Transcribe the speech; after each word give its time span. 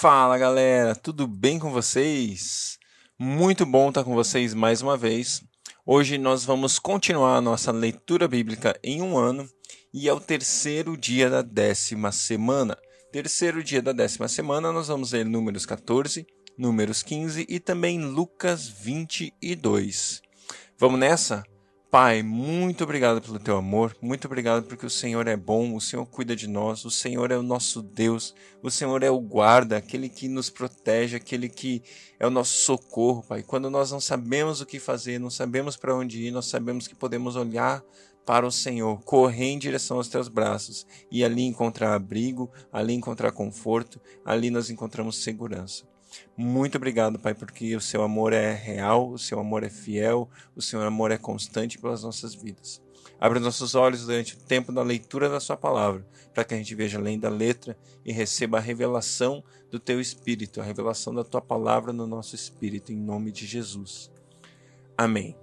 Fala 0.00 0.38
galera, 0.38 0.96
tudo 0.96 1.26
bem 1.26 1.58
com 1.58 1.70
vocês? 1.70 2.78
Muito 3.18 3.66
bom 3.66 3.90
estar 3.90 4.02
com 4.02 4.14
vocês 4.14 4.54
mais 4.54 4.80
uma 4.80 4.96
vez. 4.96 5.42
Hoje 5.84 6.16
nós 6.16 6.42
vamos 6.42 6.78
continuar 6.78 7.36
a 7.36 7.40
nossa 7.42 7.70
leitura 7.70 8.26
bíblica 8.26 8.74
em 8.82 9.02
um 9.02 9.18
ano 9.18 9.46
e 9.92 10.08
é 10.08 10.12
o 10.14 10.18
terceiro 10.18 10.96
dia 10.96 11.28
da 11.28 11.42
décima 11.42 12.10
semana. 12.12 12.78
Terceiro 13.12 13.62
dia 13.62 13.82
da 13.82 13.92
décima 13.92 14.26
semana, 14.26 14.72
nós 14.72 14.88
vamos 14.88 15.12
ler 15.12 15.26
Números 15.26 15.66
14, 15.66 16.26
Números 16.56 17.02
15 17.02 17.44
e 17.46 17.60
também 17.60 18.02
Lucas 18.02 18.68
22. 18.68 20.22
Vamos 20.78 20.98
nessa? 20.98 21.44
Pai, 21.90 22.22
muito 22.22 22.84
obrigado 22.84 23.20
pelo 23.20 23.40
teu 23.40 23.56
amor, 23.56 23.96
muito 24.00 24.24
obrigado 24.26 24.62
porque 24.62 24.86
o 24.86 24.90
Senhor 24.90 25.26
é 25.26 25.36
bom, 25.36 25.74
o 25.74 25.80
Senhor 25.80 26.06
cuida 26.06 26.36
de 26.36 26.46
nós, 26.46 26.84
o 26.84 26.90
Senhor 26.90 27.32
é 27.32 27.36
o 27.36 27.42
nosso 27.42 27.82
Deus, 27.82 28.32
o 28.62 28.70
Senhor 28.70 29.02
é 29.02 29.10
o 29.10 29.18
guarda, 29.18 29.76
aquele 29.76 30.08
que 30.08 30.28
nos 30.28 30.48
protege, 30.48 31.16
aquele 31.16 31.48
que 31.48 31.82
é 32.16 32.24
o 32.24 32.30
nosso 32.30 32.58
socorro, 32.58 33.24
Pai. 33.24 33.42
Quando 33.42 33.68
nós 33.68 33.90
não 33.90 34.00
sabemos 34.00 34.60
o 34.60 34.66
que 34.66 34.78
fazer, 34.78 35.18
não 35.18 35.30
sabemos 35.30 35.76
para 35.76 35.92
onde 35.92 36.22
ir, 36.22 36.30
nós 36.30 36.46
sabemos 36.46 36.86
que 36.86 36.94
podemos 36.94 37.34
olhar 37.34 37.82
para 38.24 38.46
o 38.46 38.52
Senhor, 38.52 39.02
correr 39.02 39.46
em 39.46 39.58
direção 39.58 39.96
aos 39.96 40.06
teus 40.06 40.28
braços 40.28 40.86
e 41.10 41.24
ali 41.24 41.42
encontrar 41.42 41.92
abrigo, 41.92 42.48
ali 42.72 42.94
encontrar 42.94 43.32
conforto, 43.32 44.00
ali 44.24 44.48
nós 44.48 44.70
encontramos 44.70 45.24
segurança. 45.24 45.90
Muito 46.36 46.76
obrigado, 46.76 47.18
Pai, 47.18 47.34
porque 47.34 47.74
o 47.76 47.80
seu 47.80 48.02
amor 48.02 48.32
é 48.32 48.52
real, 48.52 49.10
o 49.10 49.18
seu 49.18 49.38
amor 49.38 49.62
é 49.62 49.70
fiel, 49.70 50.28
o 50.56 50.62
seu 50.62 50.80
amor 50.82 51.10
é 51.10 51.18
constante 51.18 51.78
pelas 51.78 52.02
nossas 52.02 52.34
vidas. 52.34 52.82
Abre 53.20 53.38
nossos 53.38 53.74
olhos 53.74 54.06
durante 54.06 54.34
o 54.34 54.38
tempo 54.38 54.72
da 54.72 54.82
leitura 54.82 55.28
da 55.28 55.38
Sua 55.38 55.56
palavra, 55.56 56.06
para 56.32 56.42
que 56.42 56.54
a 56.54 56.56
gente 56.56 56.74
veja 56.74 56.98
além 56.98 57.18
da 57.18 57.28
letra 57.28 57.76
e 58.04 58.12
receba 58.12 58.56
a 58.56 58.60
revelação 58.60 59.44
do 59.70 59.78
Teu 59.78 60.00
Espírito, 60.00 60.60
a 60.60 60.64
revelação 60.64 61.14
da 61.14 61.22
Tua 61.22 61.40
palavra 61.42 61.92
no 61.92 62.06
nosso 62.06 62.34
espírito, 62.34 62.92
em 62.92 62.96
nome 62.96 63.30
de 63.30 63.46
Jesus. 63.46 64.10
Amém. 64.96 65.36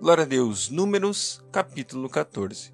Glória 0.00 0.22
a 0.22 0.26
Deus. 0.26 0.68
Números, 0.68 1.42
capítulo 1.50 2.08
14. 2.08 2.72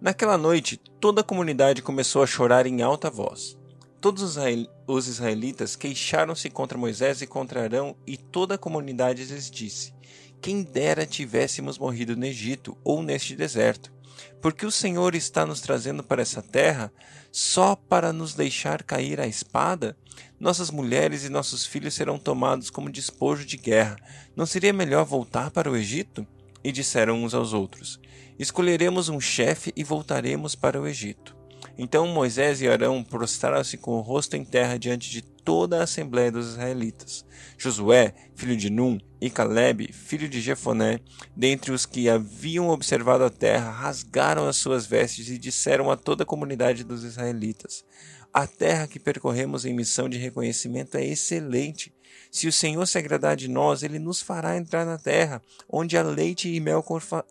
Naquela 0.00 0.38
noite, 0.38 0.76
toda 0.76 1.20
a 1.20 1.24
comunidade 1.24 1.82
começou 1.82 2.22
a 2.22 2.26
chorar 2.26 2.66
em 2.66 2.82
alta 2.82 3.10
voz. 3.10 3.59
Todos 4.00 4.38
os 4.86 5.08
israelitas 5.08 5.76
queixaram-se 5.76 6.48
contra 6.48 6.78
Moisés 6.78 7.20
e 7.20 7.26
contra 7.26 7.64
Arão, 7.64 7.94
e 8.06 8.16
toda 8.16 8.54
a 8.54 8.58
comunidade 8.58 9.24
lhes 9.24 9.50
disse: 9.50 9.92
Quem 10.40 10.62
dera 10.62 11.04
tivéssemos 11.04 11.76
morrido 11.76 12.16
no 12.16 12.24
Egito 12.24 12.78
ou 12.82 13.02
neste 13.02 13.36
deserto, 13.36 13.92
porque 14.40 14.64
o 14.64 14.70
Senhor 14.70 15.14
está 15.14 15.44
nos 15.44 15.60
trazendo 15.60 16.02
para 16.02 16.22
essa 16.22 16.40
terra 16.40 16.90
só 17.30 17.76
para 17.76 18.10
nos 18.10 18.32
deixar 18.32 18.82
cair 18.84 19.20
a 19.20 19.26
espada? 19.26 19.94
Nossas 20.38 20.70
mulheres 20.70 21.24
e 21.24 21.28
nossos 21.28 21.66
filhos 21.66 21.92
serão 21.92 22.18
tomados 22.18 22.70
como 22.70 22.88
despojo 22.88 23.44
de 23.44 23.58
guerra. 23.58 23.96
Não 24.34 24.46
seria 24.46 24.72
melhor 24.72 25.04
voltar 25.04 25.50
para 25.50 25.70
o 25.70 25.76
Egito? 25.76 26.26
E 26.64 26.72
disseram 26.72 27.22
uns 27.22 27.34
aos 27.34 27.52
outros: 27.52 28.00
Escolheremos 28.38 29.10
um 29.10 29.20
chefe 29.20 29.74
e 29.76 29.84
voltaremos 29.84 30.54
para 30.54 30.80
o 30.80 30.86
Egito. 30.86 31.39
Então 31.78 32.06
Moisés 32.06 32.60
e 32.60 32.68
Arão 32.68 33.02
prostraram-se 33.02 33.76
com 33.76 33.92
o 33.92 34.00
rosto 34.00 34.36
em 34.36 34.44
terra 34.44 34.78
diante 34.78 35.10
de 35.10 35.22
toda 35.22 35.80
a 35.80 35.84
assembléia 35.84 36.30
dos 36.30 36.50
israelitas. 36.50 37.24
Josué, 37.56 38.14
filho 38.34 38.56
de 38.56 38.70
Num, 38.70 38.98
e 39.20 39.28
Caleb, 39.28 39.92
filho 39.92 40.28
de 40.28 40.40
Jefoné, 40.40 41.00
dentre 41.36 41.72
os 41.72 41.84
que 41.84 42.08
haviam 42.08 42.68
observado 42.68 43.24
a 43.24 43.30
terra, 43.30 43.70
rasgaram 43.70 44.46
as 44.48 44.56
suas 44.56 44.86
vestes 44.86 45.28
e 45.28 45.38
disseram 45.38 45.90
a 45.90 45.96
toda 45.96 46.22
a 46.22 46.26
comunidade 46.26 46.84
dos 46.84 47.04
israelitas: 47.04 47.84
A 48.32 48.46
terra 48.46 48.86
que 48.86 48.98
percorremos 48.98 49.64
em 49.64 49.74
missão 49.74 50.08
de 50.08 50.16
reconhecimento 50.18 50.96
é 50.96 51.04
excelente. 51.04 51.92
Se 52.30 52.46
o 52.46 52.52
Senhor 52.52 52.86
se 52.86 52.96
agradar 52.96 53.36
de 53.36 53.48
nós, 53.48 53.82
ele 53.82 53.98
nos 53.98 54.22
fará 54.22 54.56
entrar 54.56 54.86
na 54.86 54.96
terra, 54.96 55.42
onde 55.68 55.96
há 55.96 56.02
leite 56.02 56.48
e 56.48 56.60
mel 56.60 56.82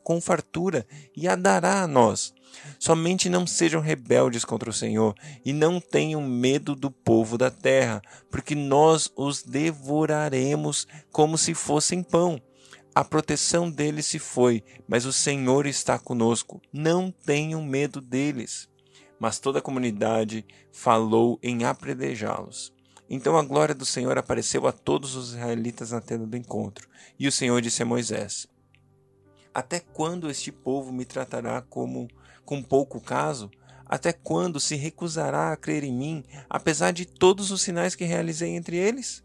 com 0.04 0.22
fartura, 0.22 0.86
e 1.16 1.28
a 1.28 1.36
dará 1.36 1.84
a 1.84 1.88
nós. 1.88 2.34
Somente 2.78 3.30
não 3.30 3.48
sejam 3.48 3.82
rebeldes 3.82 4.46
contra 4.46 4.70
o 4.70 4.74
Senhor, 4.74 5.16
e 5.44 5.54
não 5.54 5.80
tenham 5.80 6.22
medo 6.22 6.76
do 6.76 6.92
povo 6.92 7.38
da 7.38 7.50
terra, 7.50 8.02
porque 8.30 8.56
nós 8.56 9.12
os 9.16 9.44
devoraremos 9.44 10.88
como 11.12 11.38
se 11.38 11.54
fossem 11.54 12.04
pão. 12.04 12.42
A 12.94 13.04
proteção 13.04 13.70
deles 13.70 14.08
se 14.08 14.20
foi, 14.20 14.64
mas 14.88 15.06
o 15.06 15.14
Senhor 15.14 15.66
está 15.66 15.98
conosco. 15.98 16.62
Não 16.74 17.12
tenham 17.12 17.64
medo 17.64 18.02
deles. 18.02 18.68
Mas 19.20 19.40
toda 19.40 19.60
a 19.60 19.62
comunidade 19.62 20.46
falou 20.72 21.40
em 21.42 21.64
apredejá-los. 21.64 22.74
Então 23.10 23.38
a 23.38 23.44
glória 23.44 23.74
do 23.74 23.86
Senhor 23.86 24.18
apareceu 24.18 24.68
a 24.68 24.72
todos 24.72 25.16
os 25.16 25.30
israelitas 25.30 25.92
na 25.92 26.02
tenda 26.02 26.28
do 26.28 26.38
encontro. 26.38 26.88
E 27.18 27.28
o 27.28 27.32
Senhor 27.32 27.62
disse 27.62 27.82
a 27.82 27.86
Moisés: 27.86 28.48
Até 29.54 29.80
quando 29.80 30.30
este 30.30 30.52
povo 30.52 30.92
me 30.92 31.06
tratará 31.06 31.62
como 31.62 32.08
com 32.50 32.64
pouco 32.64 33.00
caso? 33.00 33.52
Até 33.86 34.12
quando 34.12 34.60
se 34.60 34.76
recusará 34.76 35.52
a 35.52 35.56
crer 35.56 35.84
em 35.84 35.94
mim, 35.94 36.24
apesar 36.50 36.90
de 36.90 37.06
todos 37.06 37.52
os 37.52 37.62
sinais 37.62 37.94
que 37.94 38.06
realizei 38.06 38.56
entre 38.56 38.76
eles? 38.76 39.22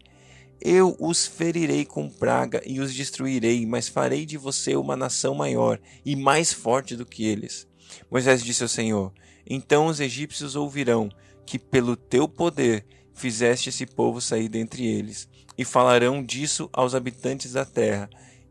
Eu 0.61 0.95
os 0.99 1.25
ferirei 1.25 1.85
com 1.85 2.07
praga 2.07 2.61
e 2.67 2.79
os 2.79 2.93
destruirei, 2.93 3.65
mas 3.65 3.87
farei 3.87 4.27
de 4.27 4.37
você 4.37 4.75
uma 4.75 4.95
nação 4.95 5.33
maior 5.33 5.79
e 6.05 6.15
mais 6.15 6.53
forte 6.53 6.95
do 6.95 7.03
que 7.03 7.25
eles. 7.25 7.67
Moisés 8.11 8.43
disse 8.43 8.61
ao 8.61 8.69
Senhor: 8.69 9.11
Então 9.49 9.87
os 9.87 9.99
egípcios 9.99 10.55
ouvirão 10.55 11.09
que 11.47 11.57
pelo 11.57 11.95
teu 11.95 12.27
poder 12.27 12.85
fizeste 13.11 13.69
esse 13.69 13.87
povo 13.87 14.21
sair 14.21 14.49
dentre 14.49 14.85
eles, 14.85 15.27
e 15.57 15.65
falarão 15.65 16.23
disso 16.23 16.69
aos 16.71 16.93
habitantes 16.93 17.53
da 17.53 17.65
terra. 17.65 18.07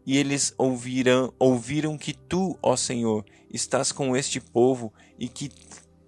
E 0.06 0.18
eles 0.18 0.54
ouvirão, 0.58 1.32
ouviram 1.38 1.96
que 1.96 2.12
tu, 2.12 2.58
ó 2.62 2.76
Senhor, 2.76 3.24
estás 3.50 3.90
com 3.90 4.16
este 4.16 4.40
povo 4.40 4.92
e 5.18 5.28
que 5.28 5.50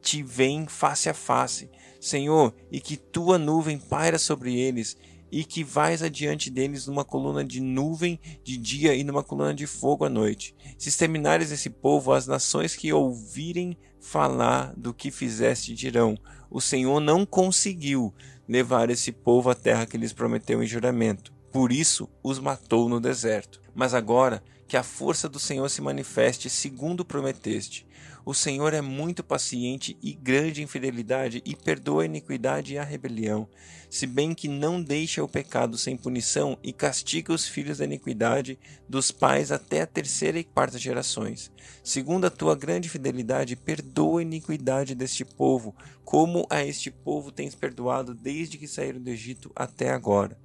te 0.02 0.22
vem 0.22 0.66
face 0.66 1.08
a 1.08 1.14
face, 1.14 1.70
Senhor, 2.00 2.54
e 2.70 2.80
que 2.80 2.96
tua 2.96 3.38
nuvem 3.38 3.78
paira 3.78 4.18
sobre 4.18 4.54
eles, 4.56 4.96
e 5.30 5.44
que 5.44 5.64
vais 5.64 6.02
adiante 6.02 6.50
deles 6.50 6.86
numa 6.86 7.04
coluna 7.04 7.44
de 7.44 7.60
nuvem 7.60 8.20
de 8.44 8.56
dia 8.56 8.94
e 8.94 9.02
numa 9.02 9.22
coluna 9.22 9.52
de 9.52 9.66
fogo 9.66 10.04
à 10.04 10.08
noite. 10.08 10.54
Se 10.78 10.88
exterminares 10.88 11.50
esse 11.50 11.68
povo, 11.68 12.12
as 12.12 12.26
nações 12.26 12.76
que 12.76 12.92
ouvirem 12.92 13.76
falar 14.00 14.72
do 14.76 14.94
que 14.94 15.10
fizeste 15.10 15.74
dirão: 15.74 16.16
O 16.50 16.60
Senhor 16.60 17.00
não 17.00 17.26
conseguiu 17.26 18.14
levar 18.48 18.88
esse 18.90 19.10
povo 19.10 19.50
à 19.50 19.54
terra 19.54 19.86
que 19.86 19.98
lhes 19.98 20.12
prometeu 20.12 20.62
em 20.62 20.66
juramento. 20.66 21.34
Por 21.50 21.72
isso 21.72 22.08
os 22.22 22.38
matou 22.38 22.88
no 22.88 23.00
deserto. 23.00 23.65
Mas 23.76 23.92
agora 23.92 24.42
que 24.66 24.76
a 24.76 24.82
força 24.82 25.28
do 25.28 25.38
Senhor 25.38 25.68
se 25.68 25.82
manifeste 25.82 26.48
segundo 26.48 27.04
prometeste. 27.04 27.86
O 28.24 28.32
Senhor 28.32 28.72
é 28.72 28.80
muito 28.80 29.22
paciente 29.22 29.96
e 30.02 30.14
grande 30.14 30.62
em 30.62 30.66
fidelidade 30.66 31.42
e 31.44 31.54
perdoa 31.54 32.02
a 32.02 32.06
iniquidade 32.06 32.72
e 32.72 32.78
a 32.78 32.82
rebelião, 32.82 33.48
se 33.88 34.06
bem 34.06 34.34
que 34.34 34.48
não 34.48 34.82
deixa 34.82 35.22
o 35.22 35.28
pecado 35.28 35.78
sem 35.78 35.96
punição 35.96 36.58
e 36.62 36.72
castiga 36.72 37.32
os 37.32 37.46
filhos 37.46 37.78
da 37.78 37.84
iniquidade 37.84 38.58
dos 38.88 39.12
pais 39.12 39.52
até 39.52 39.82
a 39.82 39.86
terceira 39.86 40.38
e 40.38 40.44
quarta 40.44 40.78
gerações. 40.78 41.52
Segundo 41.84 42.24
a 42.24 42.30
tua 42.30 42.56
grande 42.56 42.88
fidelidade, 42.88 43.54
perdoa 43.54 44.20
a 44.20 44.22
iniquidade 44.22 44.94
deste 44.94 45.24
povo, 45.24 45.76
como 46.02 46.46
a 46.50 46.64
este 46.64 46.90
povo 46.90 47.30
tens 47.30 47.54
perdoado 47.54 48.14
desde 48.14 48.58
que 48.58 48.66
saíram 48.66 49.00
do 49.00 49.10
Egito 49.10 49.52
até 49.54 49.90
agora. 49.90 50.36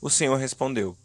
O 0.00 0.10
Senhor 0.10 0.36
respondeu: 0.36 0.96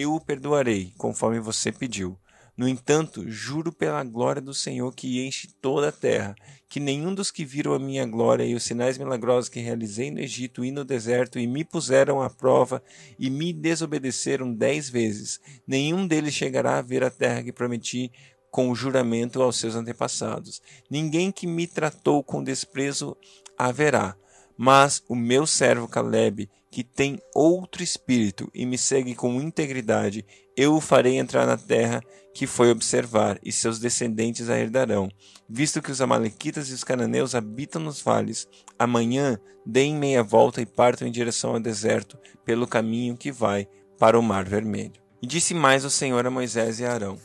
Eu 0.00 0.14
o 0.14 0.20
perdoarei, 0.20 0.94
conforme 0.96 1.38
você 1.38 1.70
pediu. 1.70 2.18
No 2.56 2.66
entanto, 2.66 3.28
juro 3.28 3.70
pela 3.70 4.02
glória 4.02 4.40
do 4.40 4.54
Senhor 4.54 4.94
que 4.94 5.22
enche 5.26 5.48
toda 5.60 5.90
a 5.90 5.92
terra, 5.92 6.34
que 6.70 6.80
nenhum 6.80 7.14
dos 7.14 7.30
que 7.30 7.44
viram 7.44 7.74
a 7.74 7.78
minha 7.78 8.06
glória 8.06 8.42
e 8.42 8.54
os 8.54 8.62
sinais 8.62 8.96
milagrosos 8.96 9.50
que 9.50 9.60
realizei 9.60 10.10
no 10.10 10.18
Egito 10.18 10.64
e 10.64 10.70
no 10.70 10.86
deserto 10.86 11.38
e 11.38 11.46
me 11.46 11.66
puseram 11.66 12.22
à 12.22 12.30
prova 12.30 12.82
e 13.18 13.28
me 13.28 13.52
desobedeceram 13.52 14.54
dez 14.54 14.88
vezes, 14.88 15.38
nenhum 15.66 16.06
deles 16.06 16.32
chegará 16.32 16.78
a 16.78 16.82
ver 16.82 17.04
a 17.04 17.10
terra 17.10 17.42
que 17.42 17.52
prometi 17.52 18.10
com 18.50 18.74
juramento 18.74 19.42
aos 19.42 19.58
seus 19.58 19.74
antepassados. 19.74 20.62
Ninguém 20.90 21.30
que 21.30 21.46
me 21.46 21.66
tratou 21.66 22.24
com 22.24 22.42
desprezo 22.42 23.14
haverá. 23.58 24.16
Mas 24.56 25.02
o 25.08 25.14
meu 25.14 25.46
servo 25.46 25.86
Caleb, 25.86 26.48
que 26.70 26.84
tem 26.84 27.18
outro 27.34 27.82
espírito 27.82 28.48
e 28.54 28.64
me 28.64 28.78
segue 28.78 29.14
com 29.14 29.40
integridade, 29.40 30.24
eu 30.56 30.74
o 30.74 30.80
farei 30.80 31.18
entrar 31.18 31.46
na 31.46 31.56
terra 31.56 32.00
que 32.32 32.46
foi 32.46 32.70
observar, 32.70 33.40
e 33.42 33.50
seus 33.50 33.80
descendentes 33.80 34.48
a 34.48 34.58
herdarão. 34.58 35.10
Visto 35.48 35.82
que 35.82 35.90
os 35.90 36.00
Amalequitas 36.00 36.70
e 36.70 36.74
os 36.74 36.84
cananeus 36.84 37.34
habitam 37.34 37.82
nos 37.82 38.00
vales, 38.00 38.46
amanhã 38.78 39.38
deem 39.66 39.96
meia 39.96 40.22
volta 40.22 40.62
e 40.62 40.66
partam 40.66 41.08
em 41.08 41.10
direção 41.10 41.54
ao 41.54 41.60
deserto, 41.60 42.16
pelo 42.44 42.68
caminho 42.68 43.16
que 43.16 43.32
vai 43.32 43.66
para 43.98 44.18
o 44.18 44.22
Mar 44.22 44.44
Vermelho. 44.44 45.00
E 45.20 45.26
disse 45.26 45.52
mais 45.52 45.84
o 45.84 45.90
Senhor 45.90 46.24
a 46.26 46.30
Moisés 46.30 46.78
e 46.78 46.84
a 46.84 46.92
Arão: 46.92 47.18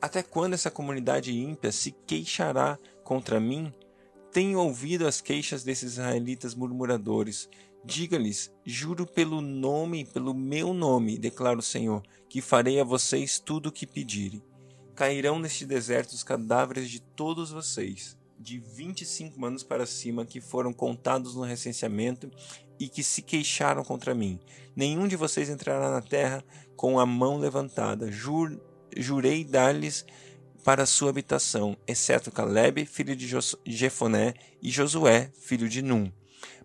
Até 0.00 0.22
quando 0.22 0.54
essa 0.54 0.70
comunidade 0.70 1.36
ímpia 1.36 1.72
se 1.72 1.92
queixará 2.06 2.78
contra 3.04 3.40
mim? 3.40 3.72
Tenho 4.32 4.60
ouvido 4.60 5.06
as 5.06 5.20
queixas 5.20 5.62
desses 5.62 5.92
israelitas 5.92 6.54
murmuradores. 6.54 7.50
Diga-lhes: 7.84 8.52
Juro 8.64 9.06
pelo 9.06 9.40
nome, 9.40 10.04
pelo 10.04 10.32
meu 10.32 10.72
nome, 10.72 11.18
declara 11.18 11.58
o 11.58 11.62
Senhor, 11.62 12.02
que 12.28 12.40
farei 12.40 12.80
a 12.80 12.84
vocês 12.84 13.38
tudo 13.38 13.68
o 13.68 13.72
que 13.72 13.86
pedirem. 13.86 14.42
Cairão 14.94 15.38
neste 15.38 15.66
deserto 15.66 16.12
os 16.12 16.22
cadáveres 16.22 16.88
de 16.88 17.00
todos 17.00 17.50
vocês, 17.50 18.16
de 18.38 18.58
25 18.58 19.44
anos 19.44 19.62
para 19.62 19.86
cima, 19.86 20.24
que 20.24 20.40
foram 20.40 20.72
contados 20.72 21.34
no 21.34 21.42
recenseamento 21.42 22.30
e 22.78 22.88
que 22.88 23.02
se 23.02 23.22
queixaram 23.22 23.82
contra 23.82 24.14
mim. 24.14 24.38
Nenhum 24.76 25.08
de 25.08 25.16
vocês 25.16 25.48
entrará 25.48 25.90
na 25.90 26.02
terra 26.02 26.44
com 26.76 27.00
a 27.00 27.06
mão 27.06 27.38
levantada. 27.38 28.10
Jur, 28.10 28.60
jurei 28.96 29.44
dar-lhes 29.44 30.04
para 30.64 30.86
sua 30.86 31.10
habitação, 31.10 31.76
exceto 31.86 32.30
Caleb, 32.30 32.86
filho 32.86 33.16
de 33.16 33.28
Jefoné, 33.66 34.34
e 34.62 34.70
Josué, 34.70 35.32
filho 35.34 35.68
de 35.68 35.82
Num. 35.82 36.12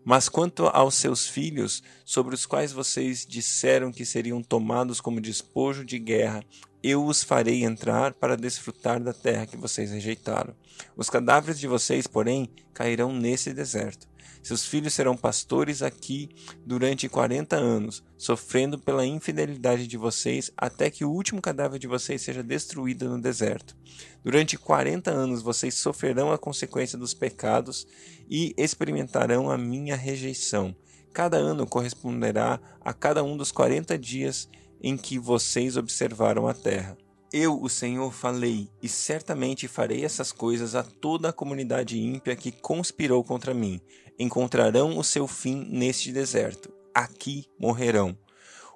Mas 0.09 0.29
quanto 0.29 0.67
aos 0.67 0.95
seus 0.95 1.27
filhos, 1.27 1.83
sobre 2.05 2.33
os 2.33 2.45
quais 2.45 2.71
vocês 2.71 3.25
disseram 3.27 3.91
que 3.91 4.05
seriam 4.05 4.41
tomados 4.41 5.01
como 5.01 5.19
despojo 5.19 5.83
de 5.83 5.99
guerra, 5.99 6.41
eu 6.87 7.05
os 7.05 7.23
farei 7.23 7.63
entrar 7.63 8.13
para 8.13 8.37
desfrutar 8.37 9.01
da 9.01 9.13
terra 9.13 9.45
que 9.45 9.57
vocês 9.57 9.91
rejeitaram. 9.91 10.55
Os 10.95 11.09
cadáveres 11.09 11.59
de 11.59 11.67
vocês, 11.67 12.07
porém, 12.07 12.49
cairão 12.73 13.11
nesse 13.13 13.53
deserto. 13.53 14.07
Seus 14.43 14.65
filhos 14.65 14.93
serão 14.93 15.17
pastores 15.17 15.81
aqui 15.81 16.29
durante 16.65 17.09
quarenta 17.09 17.57
anos, 17.57 18.01
sofrendo 18.17 18.79
pela 18.79 19.05
infidelidade 19.05 19.87
de 19.87 19.97
vocês, 19.97 20.49
até 20.55 20.89
que 20.89 21.03
o 21.03 21.11
último 21.11 21.41
cadáver 21.41 21.77
de 21.77 21.87
vocês 21.87 22.21
seja 22.21 22.41
destruído 22.41 23.09
no 23.09 23.21
deserto. 23.21 23.75
Durante 24.23 24.57
quarenta 24.57 25.11
anos 25.11 25.41
vocês 25.41 25.75
sofrerão 25.75 26.31
a 26.31 26.37
consequência 26.37 26.97
dos 26.97 27.13
pecados 27.13 27.85
e 28.29 28.53
experimentarão 28.55 29.51
a 29.51 29.57
minha 29.57 29.97
rejeição. 29.97 30.73
Cada 31.11 31.35
ano 31.35 31.67
corresponderá 31.67 32.59
a 32.79 32.93
cada 32.93 33.23
um 33.23 33.35
dos 33.35 33.51
quarenta 33.51 33.97
dias 33.97 34.47
em 34.81 34.97
que 34.97 35.17
vocês 35.19 35.77
observaram 35.77 36.47
a 36.47 36.53
terra. 36.53 36.97
Eu, 37.31 37.61
o 37.61 37.69
Senhor, 37.69 38.13
falei, 38.13 38.69
e 38.81 38.87
certamente 38.87 39.67
farei 39.67 40.05
essas 40.05 40.31
coisas 40.31 40.75
a 40.75 40.83
toda 40.83 41.29
a 41.29 41.33
comunidade 41.33 41.99
ímpia 41.99 42.35
que 42.35 42.51
conspirou 42.51 43.23
contra 43.23 43.53
mim. 43.53 43.81
Encontrarão 44.17 44.97
o 44.97 45.03
seu 45.03 45.27
fim 45.27 45.67
neste 45.69 46.11
deserto. 46.11 46.71
Aqui 46.93 47.45
morrerão. 47.59 48.17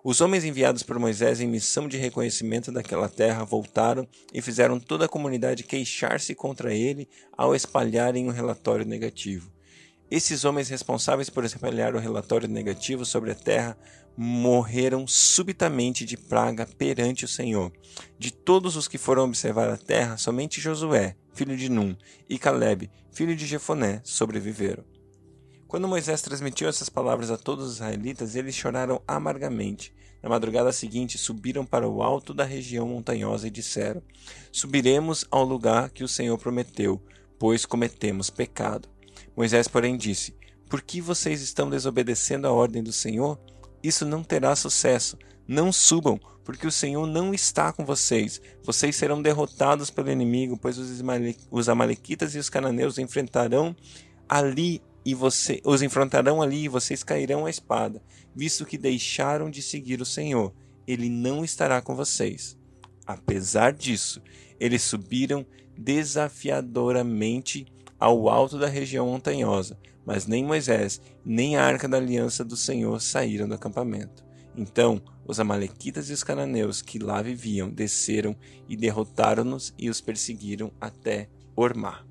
Os 0.03 0.19
homens 0.19 0.43
enviados 0.43 0.81
por 0.81 0.97
Moisés 0.97 1.39
em 1.39 1.47
missão 1.47 1.87
de 1.87 1.95
reconhecimento 1.95 2.71
daquela 2.71 3.07
terra 3.07 3.43
voltaram 3.43 4.07
e 4.33 4.41
fizeram 4.41 4.79
toda 4.79 5.05
a 5.05 5.09
comunidade 5.09 5.63
queixar-se 5.63 6.33
contra 6.33 6.73
ele 6.73 7.07
ao 7.37 7.55
espalharem 7.55 8.27
um 8.27 8.31
relatório 8.31 8.85
negativo. 8.85 9.51
Esses 10.11 10.43
homens 10.43 10.67
responsáveis 10.67 11.29
por 11.29 11.45
espalhar 11.45 11.95
o 11.95 11.99
relatório 11.99 12.45
negativo 12.45 13.05
sobre 13.05 13.31
a 13.31 13.35
terra 13.35 13.77
morreram 14.17 15.07
subitamente 15.07 16.03
de 16.03 16.17
praga 16.17 16.65
perante 16.65 17.23
o 17.23 17.29
Senhor. 17.29 17.71
De 18.19 18.29
todos 18.29 18.75
os 18.75 18.89
que 18.89 18.97
foram 18.97 19.23
observar 19.23 19.69
a 19.69 19.77
terra, 19.77 20.17
somente 20.17 20.59
Josué, 20.59 21.15
filho 21.33 21.55
de 21.55 21.69
Num, 21.69 21.95
e 22.29 22.37
Caleb, 22.37 22.91
filho 23.09 23.33
de 23.33 23.45
Jefoné, 23.45 24.01
sobreviveram. 24.03 24.83
Quando 25.65 25.87
Moisés 25.87 26.21
transmitiu 26.21 26.67
essas 26.67 26.89
palavras 26.89 27.31
a 27.31 27.37
todos 27.37 27.65
os 27.65 27.75
israelitas, 27.75 28.35
eles 28.35 28.53
choraram 28.53 29.01
amargamente. 29.07 29.93
Na 30.21 30.27
madrugada 30.27 30.73
seguinte, 30.73 31.17
subiram 31.17 31.65
para 31.65 31.87
o 31.87 32.03
alto 32.03 32.33
da 32.33 32.43
região 32.43 32.85
montanhosa 32.85 33.47
e 33.47 33.49
disseram: 33.49 34.03
Subiremos 34.51 35.25
ao 35.31 35.45
lugar 35.45 35.89
que 35.89 36.03
o 36.03 36.07
Senhor 36.07 36.37
prometeu, 36.37 37.01
pois 37.39 37.65
cometemos 37.65 38.29
pecado. 38.29 38.89
Moisés, 39.35 39.67
porém, 39.67 39.97
disse: 39.97 40.35
Por 40.69 40.81
que 40.81 41.01
vocês 41.01 41.41
estão 41.41 41.69
desobedecendo 41.69 42.47
a 42.47 42.51
ordem 42.51 42.83
do 42.83 42.91
Senhor? 42.91 43.39
Isso 43.83 44.05
não 44.05 44.23
terá 44.23 44.55
sucesso. 44.55 45.17
Não 45.47 45.71
subam, 45.71 46.19
porque 46.43 46.67
o 46.67 46.71
Senhor 46.71 47.05
não 47.07 47.33
está 47.33 47.73
com 47.73 47.83
vocês. 47.85 48.41
Vocês 48.63 48.95
serão 48.95 49.21
derrotados 49.21 49.89
pelo 49.89 50.11
inimigo, 50.11 50.57
pois 50.57 50.77
os 50.77 51.69
Amalequitas 51.69 52.35
e 52.35 52.39
os 52.39 52.49
cananeus 52.49 52.97
enfrentarão 52.97 53.75
ali 54.29 54.81
e 55.03 55.13
você 55.15 55.59
os 55.65 55.81
enfrentarão 55.81 56.41
ali 56.41 56.63
e 56.63 56.69
vocês 56.69 57.03
cairão 57.03 57.45
à 57.45 57.49
espada, 57.49 58.01
visto 58.35 58.65
que 58.65 58.77
deixaram 58.77 59.49
de 59.49 59.61
seguir 59.61 60.01
o 60.01 60.05
Senhor. 60.05 60.53
Ele 60.87 61.09
não 61.09 61.43
estará 61.43 61.81
com 61.81 61.95
vocês. 61.95 62.57
Apesar 63.05 63.73
disso, 63.73 64.21
eles 64.59 64.83
subiram 64.83 65.45
desafiadoramente 65.77 67.65
ao 68.01 68.27
alto 68.27 68.57
da 68.57 68.67
região 68.67 69.05
montanhosa, 69.05 69.77
mas 70.03 70.25
nem 70.25 70.43
Moisés, 70.43 70.99
nem 71.23 71.55
a 71.55 71.63
arca 71.63 71.87
da 71.87 71.97
aliança 71.97 72.43
do 72.43 72.57
Senhor 72.57 72.99
saíram 72.99 73.47
do 73.47 73.53
acampamento. 73.53 74.25
Então 74.57 74.99
os 75.23 75.39
Amalequitas 75.39 76.09
e 76.09 76.13
os 76.13 76.23
cananeus 76.23 76.81
que 76.81 76.97
lá 76.97 77.21
viviam 77.21 77.69
desceram 77.69 78.35
e 78.67 78.75
derrotaram-nos 78.75 79.71
e 79.77 79.87
os 79.87 80.01
perseguiram 80.01 80.71
até 80.81 81.29
Ormá. 81.55 82.03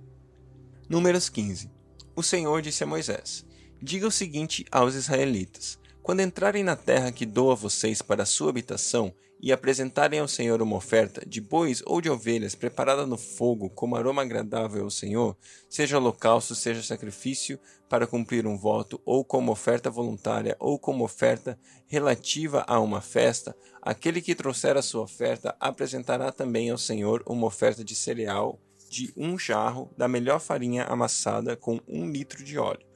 Números 0.88 1.28
15. 1.28 1.68
O 2.14 2.22
Senhor 2.22 2.62
disse 2.62 2.84
a 2.84 2.86
Moisés: 2.86 3.44
Diga 3.82 4.06
o 4.06 4.12
seguinte 4.12 4.64
aos 4.70 4.94
israelitas: 4.94 5.76
Quando 6.02 6.20
entrarem 6.20 6.62
na 6.62 6.76
terra 6.76 7.10
que 7.10 7.26
dou 7.26 7.50
a 7.50 7.56
vocês 7.56 8.00
para 8.00 8.22
a 8.22 8.26
sua 8.26 8.50
habitação, 8.50 9.12
e 9.42 9.52
apresentarem 9.52 10.20
ao 10.20 10.28
Senhor 10.28 10.60
uma 10.60 10.76
oferta 10.76 11.24
de 11.26 11.40
bois 11.40 11.82
ou 11.86 12.00
de 12.00 12.10
ovelhas 12.10 12.54
preparada 12.54 13.06
no 13.06 13.16
fogo 13.16 13.70
como 13.70 13.96
aroma 13.96 14.22
agradável 14.22 14.84
ao 14.84 14.90
Senhor, 14.90 15.36
seja 15.68 15.96
holocausto, 15.96 16.54
seja 16.54 16.82
sacrifício 16.82 17.58
para 17.88 18.06
cumprir 18.06 18.46
um 18.46 18.56
voto, 18.56 19.00
ou 19.04 19.24
como 19.24 19.50
oferta 19.50 19.90
voluntária, 19.90 20.56
ou 20.60 20.78
como 20.78 21.04
oferta 21.04 21.58
relativa 21.86 22.64
a 22.68 22.78
uma 22.78 23.00
festa, 23.00 23.56
aquele 23.80 24.20
que 24.20 24.34
trouxer 24.34 24.76
a 24.76 24.82
sua 24.82 25.02
oferta 25.02 25.56
apresentará 25.58 26.30
também 26.30 26.70
ao 26.70 26.78
Senhor 26.78 27.22
uma 27.26 27.46
oferta 27.46 27.82
de 27.82 27.94
cereal 27.94 28.60
de 28.90 29.12
um 29.16 29.38
jarro 29.38 29.90
da 29.96 30.08
melhor 30.08 30.40
farinha 30.40 30.84
amassada 30.84 31.56
com 31.56 31.80
um 31.88 32.10
litro 32.10 32.44
de 32.44 32.58
óleo 32.58 32.89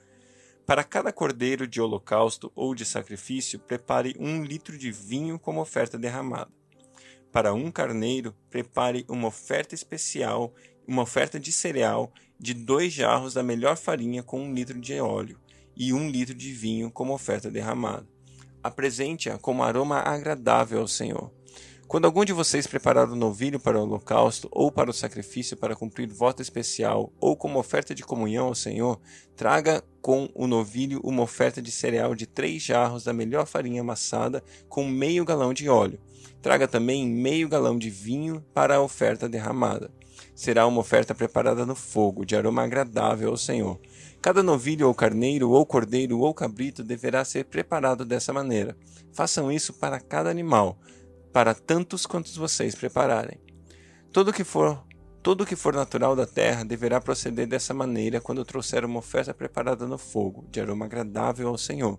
para 0.67 0.83
cada 0.83 1.13
cordeiro 1.13 1.67
de 1.67 1.81
holocausto 1.81 2.51
ou 2.55 2.75
de 2.75 2.87
sacrifício, 2.87 3.59
prepare 3.59 4.17
um 4.19 4.43
litro 4.43 4.79
de 4.79 4.91
vinho 4.91 5.39
como 5.39 5.61
oferta 5.61 5.99
derramada. 5.99 6.51
Para 7.31 7.53
um 7.53 7.71
carneiro, 7.71 8.35
prepare 8.49 9.05
uma 9.09 9.29
oferta 9.29 9.75
especial, 9.75 10.55
uma 10.87 11.03
oferta 11.03 11.39
de 11.39 11.53
cereal 11.53 12.13
de 12.39 12.55
dois 12.55 12.93
jarros 12.93 13.35
da 13.35 13.43
melhor 13.43 13.77
farinha 13.77 14.23
com 14.23 14.41
um 14.41 14.55
litro 14.55 14.81
de 14.81 14.99
óleo 15.01 15.39
e 15.77 15.93
um 15.93 16.09
litro 16.09 16.35
de 16.35 16.53
vinho 16.53 16.91
como 16.91 17.13
oferta 17.13 17.51
derramada. 17.51 18.07
Apresente-a 18.63 19.37
como 19.37 19.63
aroma 19.63 19.99
agradável 19.99 20.81
ao 20.81 20.89
Senhor. 20.89 21.31
Quando 21.87 22.07
algum 22.07 22.25
de 22.25 22.33
vocês 22.33 22.67
preparar 22.67 23.09
um 23.11 23.15
novilho 23.15 23.61
para 23.61 23.79
o 23.79 23.83
holocausto 23.83 24.49
ou 24.51 24.73
para 24.73 24.91
o 24.91 24.93
sacrifício 24.93 25.57
para 25.57 25.77
cumprir 25.77 26.09
voto 26.09 26.41
especial 26.41 27.13
ou 27.21 27.37
como 27.37 27.59
oferta 27.59 27.95
de 27.95 28.03
comunhão 28.03 28.47
ao 28.47 28.55
Senhor, 28.55 28.99
traga 29.37 29.83
com 30.01 30.29
o 30.35 30.47
novilho 30.47 31.01
uma 31.05 31.23
oferta 31.23 31.61
de 31.61 31.71
cereal 31.71 32.15
de 32.15 32.27
três 32.27 32.63
jarros 32.63 33.05
da 33.05 33.13
melhor 33.13 33.47
farinha 33.47 33.83
amassada 33.83 34.43
com 34.69 34.85
meio 34.87 35.25
galão 35.25 35.53
de 35.53 35.69
óleo. 35.69 36.01
Traga 36.41 36.67
também 36.67 37.07
meio 37.07 37.49
galão 37.49 37.79
de 37.79 37.91
vinho 37.91 38.43
para 38.53 38.77
a 38.77 38.83
oferta 38.83 39.29
derramada. 39.29 39.91
Será 40.35 40.67
uma 40.67 40.81
oferta 40.81 41.15
preparada 41.15 41.67
no 41.67 41.75
fogo, 41.75 42.25
de 42.25 42.35
aroma 42.35 42.63
agradável 42.63 43.31
ao 43.31 43.37
Senhor. 43.37 43.79
Cada 44.21 44.43
novilho 44.43 44.89
ou 44.89 44.95
carneiro 44.95 45.51
ou 45.51 45.65
cordeiro 45.67 46.19
ou 46.19 46.33
cabrito 46.33 46.83
deverá 46.83 47.25
ser 47.25 47.45
preparado 47.45 48.05
dessa 48.05 48.33
maneira. 48.33 48.77
Façam 49.13 49.53
isso 49.53 49.73
para 49.75 50.01
cada 50.01 50.31
animal 50.31 50.79
para 51.35 51.53
tantos 51.53 52.07
quantos 52.07 52.37
vocês 52.37 52.77
prepararem. 52.77 53.41
Todo 54.13 54.33
que 54.33 54.45
for 54.45 54.87
que 55.45 55.57
for 55.57 55.75
natural 55.75 56.15
da 56.15 56.27
terra 56.27 56.65
deverá 56.65 57.01
proceder 57.01 57.49
dessa 57.49 57.75
maneira 57.75 58.21
quando 58.21 58.45
trouxer 58.45 58.85
uma 58.85 59.01
oferta 59.01 59.35
preparada 59.35 59.85
no 59.85 59.99
fogo, 59.99 60.47
de 60.49 60.61
aroma 60.61 60.85
agradável 60.85 61.49
ao 61.49 61.59
Senhor. 61.59 61.99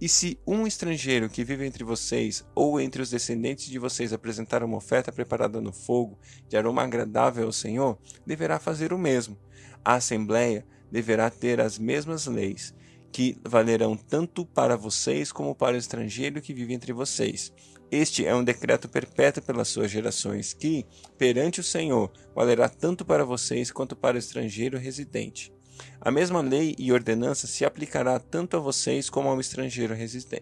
E 0.00 0.08
se 0.08 0.38
um 0.46 0.68
estrangeiro 0.68 1.28
que 1.28 1.42
vive 1.42 1.66
entre 1.66 1.82
vocês 1.82 2.44
ou 2.54 2.80
entre 2.80 3.02
os 3.02 3.10
descendentes 3.10 3.66
de 3.66 3.78
vocês 3.78 4.12
apresentar 4.12 4.62
uma 4.62 4.76
oferta 4.76 5.10
preparada 5.10 5.60
no 5.60 5.72
fogo, 5.72 6.16
de 6.48 6.56
aroma 6.56 6.82
agradável 6.82 7.46
ao 7.46 7.52
Senhor, 7.52 7.98
deverá 8.24 8.60
fazer 8.60 8.92
o 8.92 8.98
mesmo. 8.98 9.36
A 9.84 9.94
Assembleia 9.94 10.64
deverá 10.92 11.28
ter 11.28 11.60
as 11.60 11.76
mesmas 11.76 12.26
leis, 12.26 12.72
que 13.10 13.36
valerão 13.44 13.96
tanto 13.96 14.46
para 14.46 14.76
vocês 14.76 15.32
como 15.32 15.56
para 15.56 15.74
o 15.74 15.78
estrangeiro 15.78 16.40
que 16.40 16.54
vive 16.54 16.72
entre 16.72 16.92
vocês. 16.92 17.52
Este 17.90 18.24
é 18.24 18.32
um 18.32 18.44
decreto 18.44 18.88
perpétuo 18.88 19.42
pelas 19.42 19.66
suas 19.66 19.90
gerações, 19.90 20.52
que, 20.52 20.86
perante 21.18 21.58
o 21.58 21.64
Senhor, 21.64 22.12
valerá 22.34 22.68
tanto 22.68 23.04
para 23.04 23.24
vocês 23.24 23.72
quanto 23.72 23.96
para 23.96 24.14
o 24.14 24.18
estrangeiro 24.18 24.78
residente. 24.78 25.52
A 26.00 26.10
mesma 26.10 26.40
lei 26.40 26.76
e 26.78 26.92
ordenança 26.92 27.48
se 27.48 27.64
aplicará 27.64 28.18
tanto 28.20 28.56
a 28.56 28.60
vocês 28.60 29.10
como 29.10 29.28
ao 29.28 29.40
estrangeiro 29.40 29.94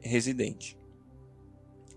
residente. 0.03 0.77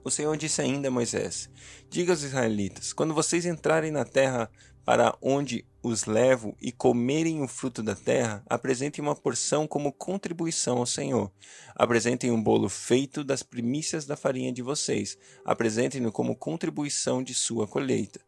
O 0.03 0.09
Senhor 0.09 0.35
disse 0.37 0.61
ainda 0.61 0.87
a 0.87 0.91
Moisés: 0.91 1.49
Diga 1.89 2.13
aos 2.13 2.23
israelitas: 2.23 2.93
quando 2.93 3.13
vocês 3.13 3.45
entrarem 3.45 3.91
na 3.91 4.05
terra 4.05 4.49
para 4.91 5.17
onde 5.21 5.65
os 5.81 6.03
levo 6.03 6.53
e 6.61 6.69
comerem 6.69 7.41
o 7.41 7.47
fruto 7.47 7.81
da 7.81 7.95
terra, 7.95 8.43
apresentem 8.45 9.01
uma 9.01 9.15
porção 9.15 9.65
como 9.65 9.93
contribuição 9.93 10.79
ao 10.79 10.85
Senhor. 10.85 11.31
Apresentem 11.73 12.29
um 12.29 12.43
bolo 12.43 12.67
feito 12.67 13.23
das 13.23 13.41
primícias 13.41 14.05
da 14.05 14.17
farinha 14.17 14.51
de 14.51 14.61
vocês. 14.61 15.17
Apresentem-no 15.45 16.11
como 16.11 16.35
contribuição 16.35 17.23
de 17.23 17.33
sua 17.33 17.65
colheita. 17.65 18.19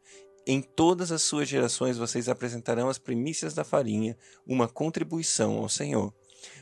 Em 0.47 0.61
todas 0.61 1.11
as 1.11 1.23
suas 1.23 1.49
gerações 1.49 1.97
vocês 1.97 2.29
apresentarão 2.29 2.87
as 2.87 2.97
primícias 2.97 3.53
da 3.53 3.65
farinha, 3.65 4.17
uma 4.47 4.69
contribuição 4.69 5.57
ao 5.57 5.67
Senhor. 5.67 6.13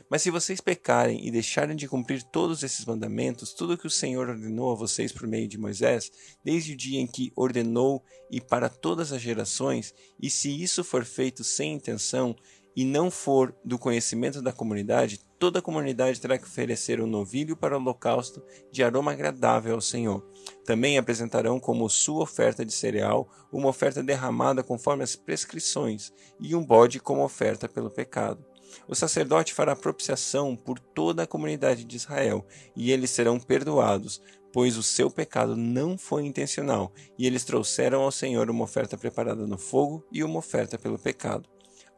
Mas 0.08 0.22
se 0.22 0.30
vocês 0.30 0.60
pecarem 0.60 1.26
e 1.26 1.30
deixarem 1.30 1.76
de 1.76 1.88
cumprir 1.88 2.22
todos 2.22 2.62
esses 2.62 2.84
mandamentos, 2.84 3.52
tudo 3.52 3.78
que 3.78 3.86
o 3.86 3.90
Senhor 3.90 4.28
ordenou 4.28 4.72
a 4.72 4.76
vocês 4.76 5.12
por 5.12 5.26
meio 5.26 5.48
de 5.48 5.58
Moisés, 5.58 6.10
desde 6.44 6.72
o 6.72 6.76
dia 6.76 7.00
em 7.00 7.06
que 7.06 7.32
ordenou 7.34 8.04
e 8.30 8.40
para 8.40 8.68
todas 8.68 9.12
as 9.12 9.20
gerações, 9.20 9.94
e 10.20 10.28
se 10.28 10.62
isso 10.62 10.84
for 10.84 11.04
feito 11.04 11.42
sem 11.44 11.74
intenção 11.74 12.36
e 12.74 12.84
não 12.84 13.10
for 13.10 13.54
do 13.64 13.78
conhecimento 13.78 14.40
da 14.40 14.52
comunidade, 14.52 15.20
toda 15.38 15.58
a 15.58 15.62
comunidade 15.62 16.20
terá 16.20 16.38
que 16.38 16.44
oferecer 16.44 17.00
um 17.00 17.06
novilho 17.06 17.56
para 17.56 17.76
o 17.76 17.80
holocausto 17.80 18.42
de 18.70 18.82
aroma 18.82 19.12
agradável 19.12 19.74
ao 19.74 19.80
Senhor. 19.80 20.26
Também 20.64 20.96
apresentarão 20.96 21.60
como 21.60 21.88
sua 21.90 22.22
oferta 22.22 22.64
de 22.64 22.72
cereal 22.72 23.28
uma 23.52 23.68
oferta 23.68 24.02
derramada 24.02 24.62
conforme 24.62 25.02
as 25.02 25.14
prescrições, 25.14 26.12
e 26.40 26.54
um 26.54 26.64
bode 26.64 26.98
como 26.98 27.24
oferta 27.24 27.68
pelo 27.68 27.90
pecado. 27.90 28.51
O 28.88 28.94
sacerdote 28.94 29.54
fará 29.54 29.74
propiciação 29.76 30.56
por 30.56 30.78
toda 30.78 31.22
a 31.22 31.26
comunidade 31.26 31.84
de 31.84 31.96
Israel, 31.96 32.46
e 32.76 32.90
eles 32.90 33.10
serão 33.10 33.38
perdoados, 33.38 34.22
pois 34.52 34.76
o 34.76 34.82
seu 34.82 35.10
pecado 35.10 35.56
não 35.56 35.96
foi 35.96 36.24
intencional, 36.24 36.92
e 37.18 37.26
eles 37.26 37.44
trouxeram 37.44 38.02
ao 38.02 38.12
Senhor 38.12 38.50
uma 38.50 38.64
oferta 38.64 38.96
preparada 38.96 39.46
no 39.46 39.58
fogo 39.58 40.04
e 40.12 40.22
uma 40.22 40.38
oferta 40.38 40.78
pelo 40.78 40.98
pecado. 40.98 41.48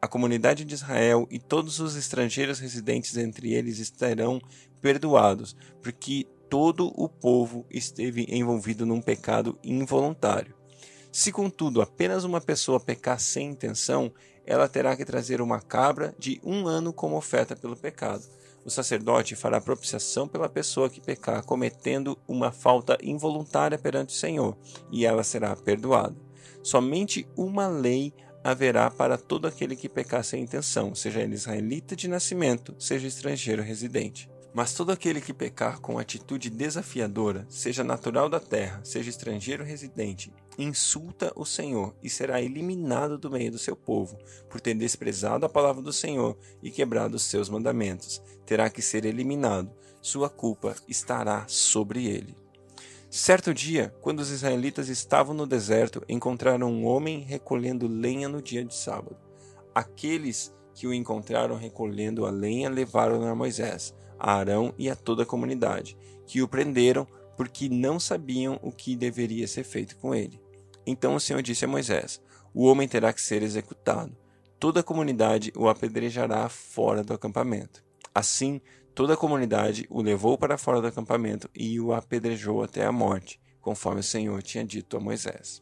A 0.01 0.07
comunidade 0.07 0.63
de 0.63 0.73
Israel 0.73 1.27
e 1.31 1.39
todos 1.39 1.79
os 1.79 1.95
estrangeiros 1.95 2.59
residentes 2.59 3.17
entre 3.17 3.53
eles 3.53 3.79
estarão 3.79 4.39
perdoados, 4.81 5.55
porque 5.81 6.27
todo 6.49 6.93
o 6.95 7.09
povo 7.09 7.65
esteve 7.71 8.25
envolvido 8.29 8.85
num 8.85 9.01
pecado 9.01 9.57
involuntário. 9.63 10.55
Se, 11.11 11.31
contudo, 11.31 11.81
apenas 11.81 12.23
uma 12.23 12.41
pessoa 12.41 12.79
pecar 12.79 13.19
sem 13.19 13.47
intenção, 13.47 14.13
ela 14.45 14.67
terá 14.67 14.95
que 14.95 15.05
trazer 15.05 15.41
uma 15.41 15.59
cabra 15.59 16.13
de 16.17 16.39
um 16.43 16.67
ano 16.67 16.93
como 16.93 17.17
oferta 17.17 17.55
pelo 17.55 17.75
pecado. 17.75 18.23
O 18.63 18.69
sacerdote 18.69 19.35
fará 19.35 19.61
propiciação 19.61 20.27
pela 20.27 20.49
pessoa 20.49 20.89
que 20.89 20.99
pecar, 20.99 21.43
cometendo 21.43 22.17
uma 22.27 22.51
falta 22.51 22.97
involuntária 23.01 23.77
perante 23.77 24.15
o 24.15 24.17
Senhor, 24.17 24.57
e 24.91 25.05
ela 25.05 25.23
será 25.23 25.55
perdoada. 25.55 26.15
Somente 26.63 27.27
uma 27.37 27.67
lei 27.67 28.11
haverá 28.43 28.89
para 28.89 29.17
todo 29.17 29.47
aquele 29.47 29.75
que 29.75 29.89
pecar 29.89 30.23
sem 30.23 30.43
intenção, 30.43 30.95
seja 30.95 31.21
ele 31.21 31.35
israelita 31.35 31.95
de 31.95 32.07
nascimento, 32.07 32.75
seja 32.79 33.07
estrangeiro 33.07 33.61
residente. 33.61 34.29
Mas 34.53 34.73
todo 34.73 34.91
aquele 34.91 35.19
que 35.19 35.33
pecar 35.33 35.79
com 35.79 35.99
atitude 35.99 36.49
desafiadora, 36.49 37.45
seja 37.49 37.83
natural 37.83 38.29
da 38.29 38.39
terra, 38.39 38.81
seja 38.83 39.09
estrangeiro 39.09 39.63
residente, 39.63 40.31
insulta 40.57 41.31
o 41.35 41.45
Senhor 41.45 41.95
e 42.01 42.09
será 42.09 42.41
eliminado 42.41 43.17
do 43.17 43.29
meio 43.29 43.51
do 43.51 43.59
seu 43.59 43.75
povo, 43.75 44.17
por 44.49 44.61
ter 44.61 44.73
desprezado 44.73 45.45
a 45.45 45.49
palavra 45.49 45.81
do 45.81 45.93
Senhor 45.93 46.37
e 46.61 46.71
quebrado 46.71 47.15
os 47.15 47.23
seus 47.23 47.49
mandamentos. 47.49 48.21
Terá 48.45 48.69
que 48.69 48.81
ser 48.81 49.05
eliminado, 49.05 49.71
sua 50.01 50.29
culpa 50.29 50.75
estará 50.87 51.45
sobre 51.47 52.05
ele. 52.05 52.35
Certo 53.09 53.53
dia, 53.53 53.93
quando 54.01 54.19
os 54.19 54.29
israelitas 54.29 54.89
estavam 54.89 55.33
no 55.33 55.47
deserto, 55.47 56.03
encontraram 56.09 56.71
um 56.71 56.85
homem 56.85 57.21
recolhendo 57.21 57.87
lenha 57.87 58.27
no 58.27 58.41
dia 58.41 58.63
de 58.63 58.75
sábado. 58.75 59.17
Aqueles 59.73 60.53
que 60.73 60.85
o 60.85 60.93
encontraram 60.93 61.55
recolhendo 61.55 62.25
a 62.25 62.29
lenha 62.29 62.69
levaram-no 62.69 63.27
a 63.27 63.35
Moisés 63.35 63.93
a 64.19 64.33
Arão 64.33 64.73
e 64.77 64.89
a 64.89 64.95
toda 64.95 65.23
a 65.23 65.25
comunidade, 65.25 65.97
que 66.25 66.41
o 66.41 66.47
prenderam 66.47 67.07
porque 67.37 67.67
não 67.69 67.99
sabiam 67.99 68.59
o 68.63 68.71
que 68.71 68.95
deveria 68.95 69.47
ser 69.47 69.63
feito 69.63 69.95
com 69.97 70.15
ele. 70.15 70.41
Então 70.85 71.15
o 71.15 71.19
Senhor 71.19 71.41
disse 71.41 71.65
a 71.65 71.67
Moisés: 71.67 72.21
O 72.53 72.65
homem 72.65 72.87
terá 72.87 73.11
que 73.11 73.21
ser 73.21 73.41
executado. 73.41 74.15
Toda 74.59 74.79
a 74.79 74.83
comunidade 74.83 75.51
o 75.55 75.67
apedrejará 75.67 76.47
fora 76.47 77.03
do 77.03 77.13
acampamento. 77.13 77.83
Assim, 78.13 78.61
toda 78.93 79.13
a 79.13 79.17
comunidade 79.17 79.85
o 79.89 80.01
levou 80.01 80.37
para 80.37 80.57
fora 80.57 80.79
do 80.79 80.87
acampamento 80.87 81.49
e 81.53 81.79
o 81.79 81.93
apedrejou 81.93 82.63
até 82.63 82.85
a 82.85 82.91
morte, 82.91 83.39
conforme 83.59 83.99
o 83.99 84.03
Senhor 84.03 84.41
tinha 84.41 84.63
dito 84.63 84.95
a 84.95 84.99
Moisés. 84.99 85.61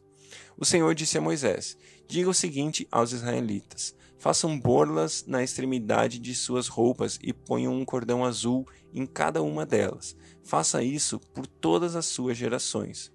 O 0.56 0.64
Senhor 0.64 0.94
disse 0.94 1.18
a 1.18 1.20
Moisés: 1.20 1.76
Diga 2.06 2.30
o 2.30 2.34
seguinte 2.34 2.86
aos 2.90 3.12
israelitas: 3.12 3.94
Façam 4.18 4.58
borlas 4.58 5.24
na 5.26 5.42
extremidade 5.42 6.18
de 6.18 6.34
suas 6.34 6.68
roupas 6.68 7.18
e 7.22 7.32
ponham 7.32 7.74
um 7.74 7.84
cordão 7.84 8.24
azul 8.24 8.66
em 8.92 9.04
cada 9.04 9.42
uma 9.42 9.66
delas. 9.66 10.16
Faça 10.42 10.82
isso 10.82 11.18
por 11.18 11.46
todas 11.46 11.96
as 11.96 12.06
suas 12.06 12.36
gerações. 12.36 13.12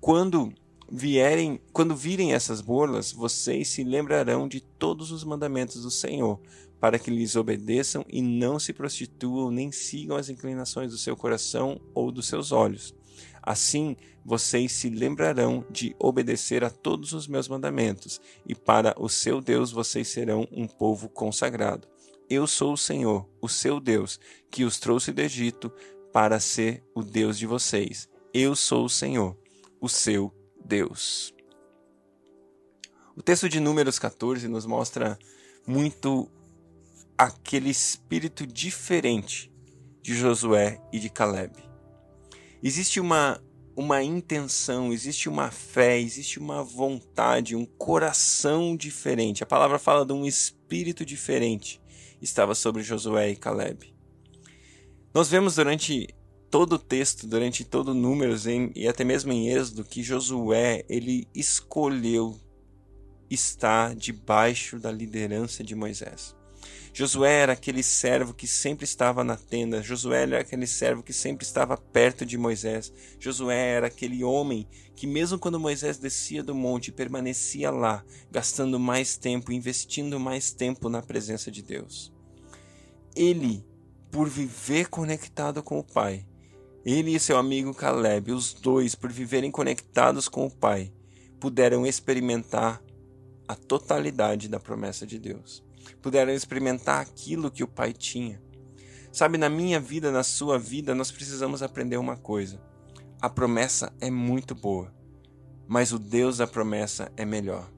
Quando 0.00 0.52
vierem, 0.90 1.60
quando 1.72 1.94
virem 1.94 2.32
essas 2.32 2.60
borlas, 2.60 3.12
vocês 3.12 3.68
se 3.68 3.84
lembrarão 3.84 4.48
de 4.48 4.60
todos 4.60 5.12
os 5.12 5.24
mandamentos 5.24 5.82
do 5.82 5.90
Senhor, 5.90 6.40
para 6.80 6.98
que 6.98 7.10
lhes 7.10 7.36
obedeçam 7.36 8.04
e 8.08 8.20
não 8.22 8.58
se 8.58 8.72
prostituam 8.72 9.50
nem 9.50 9.70
sigam 9.70 10.16
as 10.16 10.28
inclinações 10.28 10.90
do 10.90 10.98
seu 10.98 11.16
coração 11.16 11.80
ou 11.94 12.10
dos 12.10 12.26
seus 12.26 12.52
olhos 12.52 12.94
Assim 13.42 13.96
vocês 14.24 14.72
se 14.72 14.90
lembrarão 14.90 15.64
de 15.70 15.94
obedecer 15.98 16.62
a 16.62 16.70
todos 16.70 17.12
os 17.12 17.26
meus 17.26 17.48
mandamentos, 17.48 18.20
e 18.46 18.54
para 18.54 18.94
o 18.98 19.08
seu 19.08 19.40
Deus 19.40 19.72
vocês 19.72 20.08
serão 20.08 20.46
um 20.52 20.66
povo 20.66 21.08
consagrado. 21.08 21.88
Eu 22.28 22.46
sou 22.46 22.74
o 22.74 22.78
Senhor, 22.78 23.28
o 23.40 23.48
seu 23.48 23.80
Deus, 23.80 24.20
que 24.50 24.64
os 24.64 24.78
trouxe 24.78 25.12
do 25.12 25.20
Egito 25.20 25.72
para 26.12 26.38
ser 26.38 26.84
o 26.94 27.02
Deus 27.02 27.38
de 27.38 27.46
vocês. 27.46 28.08
Eu 28.32 28.54
sou 28.54 28.84
o 28.84 28.90
Senhor, 28.90 29.36
o 29.80 29.88
seu 29.88 30.32
Deus. 30.70 31.34
O 33.16 33.22
texto 33.22 33.48
de 33.48 33.58
Números 33.58 33.98
14 33.98 34.46
nos 34.46 34.64
mostra 34.64 35.18
muito 35.66 36.30
aquele 37.18 37.68
espírito 37.68 38.46
diferente 38.46 39.52
de 40.00 40.14
Josué 40.14 40.80
e 40.92 41.00
de 41.00 41.10
Caleb. 41.10 41.56
Existe 42.62 43.00
uma, 43.00 43.42
uma 43.74 44.00
intenção, 44.00 44.92
existe 44.92 45.28
uma 45.28 45.50
fé, 45.50 45.98
existe 45.98 46.38
uma 46.38 46.62
vontade, 46.62 47.56
um 47.56 47.66
coração 47.66 48.76
diferente. 48.76 49.42
A 49.42 49.46
palavra 49.46 49.76
fala 49.76 50.06
de 50.06 50.12
um 50.12 50.24
espírito 50.24 51.04
diferente. 51.04 51.82
Estava 52.22 52.54
sobre 52.54 52.84
Josué 52.84 53.30
e 53.30 53.36
Caleb. 53.36 53.92
Nós 55.12 55.28
vemos 55.28 55.56
durante 55.56 56.06
todo 56.50 56.74
o 56.74 56.78
texto, 56.78 57.26
durante 57.26 57.64
todo 57.64 57.92
o 57.92 57.94
Números 57.94 58.46
em, 58.46 58.72
e 58.74 58.88
até 58.88 59.04
mesmo 59.04 59.32
em 59.32 59.48
Êxodo, 59.48 59.84
que 59.84 60.02
Josué 60.02 60.84
ele 60.88 61.28
escolheu 61.34 62.36
estar 63.30 63.94
debaixo 63.94 64.78
da 64.78 64.90
liderança 64.90 65.62
de 65.62 65.74
Moisés. 65.74 66.34
Josué 66.92 67.42
era 67.42 67.52
aquele 67.52 67.84
servo 67.84 68.34
que 68.34 68.48
sempre 68.48 68.84
estava 68.84 69.22
na 69.22 69.36
tenda. 69.36 69.80
Josué 69.80 70.22
era 70.22 70.40
aquele 70.40 70.66
servo 70.66 71.04
que 71.04 71.12
sempre 71.12 71.46
estava 71.46 71.76
perto 71.76 72.26
de 72.26 72.36
Moisés. 72.36 72.92
Josué 73.18 73.74
era 73.76 73.86
aquele 73.86 74.24
homem 74.24 74.66
que, 74.96 75.06
mesmo 75.06 75.38
quando 75.38 75.60
Moisés 75.60 75.98
descia 75.98 76.42
do 76.42 76.54
monte, 76.54 76.90
permanecia 76.90 77.70
lá, 77.70 78.04
gastando 78.30 78.78
mais 78.78 79.16
tempo, 79.16 79.52
investindo 79.52 80.18
mais 80.18 80.50
tempo 80.50 80.88
na 80.88 81.00
presença 81.00 81.48
de 81.48 81.62
Deus. 81.62 82.12
Ele, 83.14 83.64
por 84.10 84.28
viver 84.28 84.88
conectado 84.88 85.62
com 85.62 85.78
o 85.78 85.84
Pai, 85.84 86.26
ele 86.90 87.14
e 87.14 87.20
seu 87.20 87.36
amigo 87.36 87.74
Caleb, 87.74 88.32
os 88.32 88.52
dois, 88.52 88.94
por 88.94 89.10
viverem 89.10 89.50
conectados 89.50 90.28
com 90.28 90.46
o 90.46 90.50
Pai, 90.50 90.92
puderam 91.38 91.86
experimentar 91.86 92.82
a 93.46 93.54
totalidade 93.54 94.48
da 94.48 94.60
promessa 94.60 95.06
de 95.06 95.18
Deus 95.18 95.62
puderam 96.00 96.32
experimentar 96.32 97.00
aquilo 97.00 97.50
que 97.50 97.62
o 97.64 97.68
Pai 97.68 97.92
tinha. 97.92 98.40
Sabe, 99.12 99.36
na 99.38 99.48
minha 99.48 99.80
vida, 99.80 100.10
na 100.10 100.22
sua 100.22 100.58
vida, 100.58 100.94
nós 100.94 101.10
precisamos 101.10 101.62
aprender 101.62 101.96
uma 101.96 102.16
coisa. 102.16 102.60
A 103.20 103.28
promessa 103.28 103.92
é 104.00 104.10
muito 104.10 104.54
boa, 104.54 104.94
mas 105.66 105.92
o 105.92 105.98
Deus 105.98 106.38
da 106.38 106.46
promessa 106.46 107.12
é 107.16 107.24
melhor. 107.24 107.68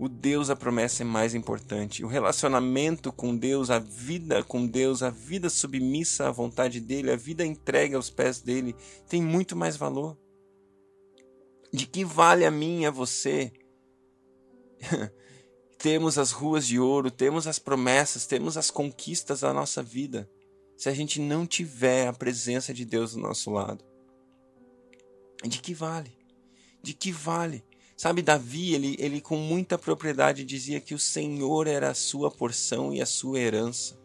O 0.00 0.08
Deus 0.08 0.48
da 0.48 0.56
promessa 0.56 1.02
é 1.02 1.04
mais 1.04 1.34
importante. 1.34 2.02
O 2.02 2.08
relacionamento 2.08 3.12
com 3.12 3.36
Deus, 3.36 3.68
a 3.68 3.78
vida 3.78 4.42
com 4.42 4.66
Deus, 4.66 5.02
a 5.02 5.10
vida 5.10 5.50
submissa 5.50 6.26
à 6.26 6.30
vontade 6.30 6.80
dele, 6.80 7.10
a 7.10 7.16
vida 7.16 7.44
entregue 7.44 7.94
aos 7.94 8.08
pés 8.08 8.40
dele, 8.40 8.74
tem 9.06 9.20
muito 9.20 9.54
mais 9.54 9.76
valor. 9.76 10.16
De 11.70 11.86
que 11.86 12.02
vale 12.02 12.46
a 12.46 12.50
mim 12.50 12.80
e 12.80 12.86
a 12.86 12.90
você 12.90 13.52
temos 15.76 16.16
as 16.16 16.30
ruas 16.30 16.66
de 16.66 16.80
ouro, 16.80 17.10
temos 17.10 17.46
as 17.46 17.58
promessas, 17.58 18.24
temos 18.24 18.56
as 18.56 18.70
conquistas 18.70 19.40
da 19.40 19.52
nossa 19.52 19.82
vida, 19.82 20.30
se 20.78 20.88
a 20.88 20.94
gente 20.94 21.20
não 21.20 21.46
tiver 21.46 22.08
a 22.08 22.12
presença 22.14 22.72
de 22.72 22.86
Deus 22.86 23.12
do 23.12 23.20
nosso 23.20 23.50
lado. 23.50 23.84
De 25.44 25.60
que 25.60 25.74
vale? 25.74 26.16
De 26.82 26.94
que 26.94 27.12
vale? 27.12 27.62
Sabe, 28.00 28.22
Davi, 28.22 28.72
ele, 28.72 28.96
ele 28.98 29.20
com 29.20 29.36
muita 29.36 29.76
propriedade 29.76 30.42
dizia 30.42 30.80
que 30.80 30.94
o 30.94 30.98
Senhor 30.98 31.66
era 31.66 31.90
a 31.90 31.94
sua 31.94 32.30
porção 32.30 32.94
e 32.94 33.02
a 33.02 33.04
sua 33.04 33.38
herança. 33.38 34.00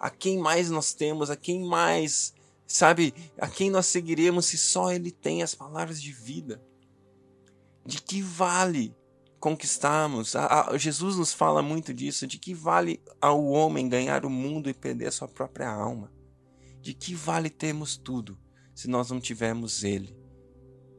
A 0.00 0.10
quem 0.10 0.36
mais 0.36 0.68
nós 0.68 0.92
temos, 0.92 1.30
a 1.30 1.36
quem 1.36 1.64
mais, 1.64 2.34
sabe, 2.66 3.14
a 3.38 3.46
quem 3.46 3.70
nós 3.70 3.86
seguiremos 3.86 4.46
se 4.46 4.58
só 4.58 4.90
Ele 4.90 5.12
tem 5.12 5.44
as 5.44 5.54
palavras 5.54 6.02
de 6.02 6.10
vida? 6.10 6.60
De 7.86 8.02
que 8.02 8.20
vale 8.20 8.92
conquistarmos? 9.38 10.34
A, 10.34 10.70
a, 10.70 10.76
Jesus 10.76 11.14
nos 11.14 11.32
fala 11.32 11.62
muito 11.62 11.94
disso. 11.94 12.26
De 12.26 12.36
que 12.36 12.52
vale 12.52 13.00
ao 13.20 13.44
homem 13.44 13.88
ganhar 13.88 14.26
o 14.26 14.28
mundo 14.28 14.68
e 14.68 14.74
perder 14.74 15.06
a 15.06 15.12
sua 15.12 15.28
própria 15.28 15.70
alma? 15.70 16.12
De 16.80 16.92
que 16.94 17.14
vale 17.14 17.48
termos 17.48 17.96
tudo 17.96 18.36
se 18.74 18.88
nós 18.88 19.08
não 19.08 19.20
tivermos 19.20 19.84
Ele, 19.84 20.16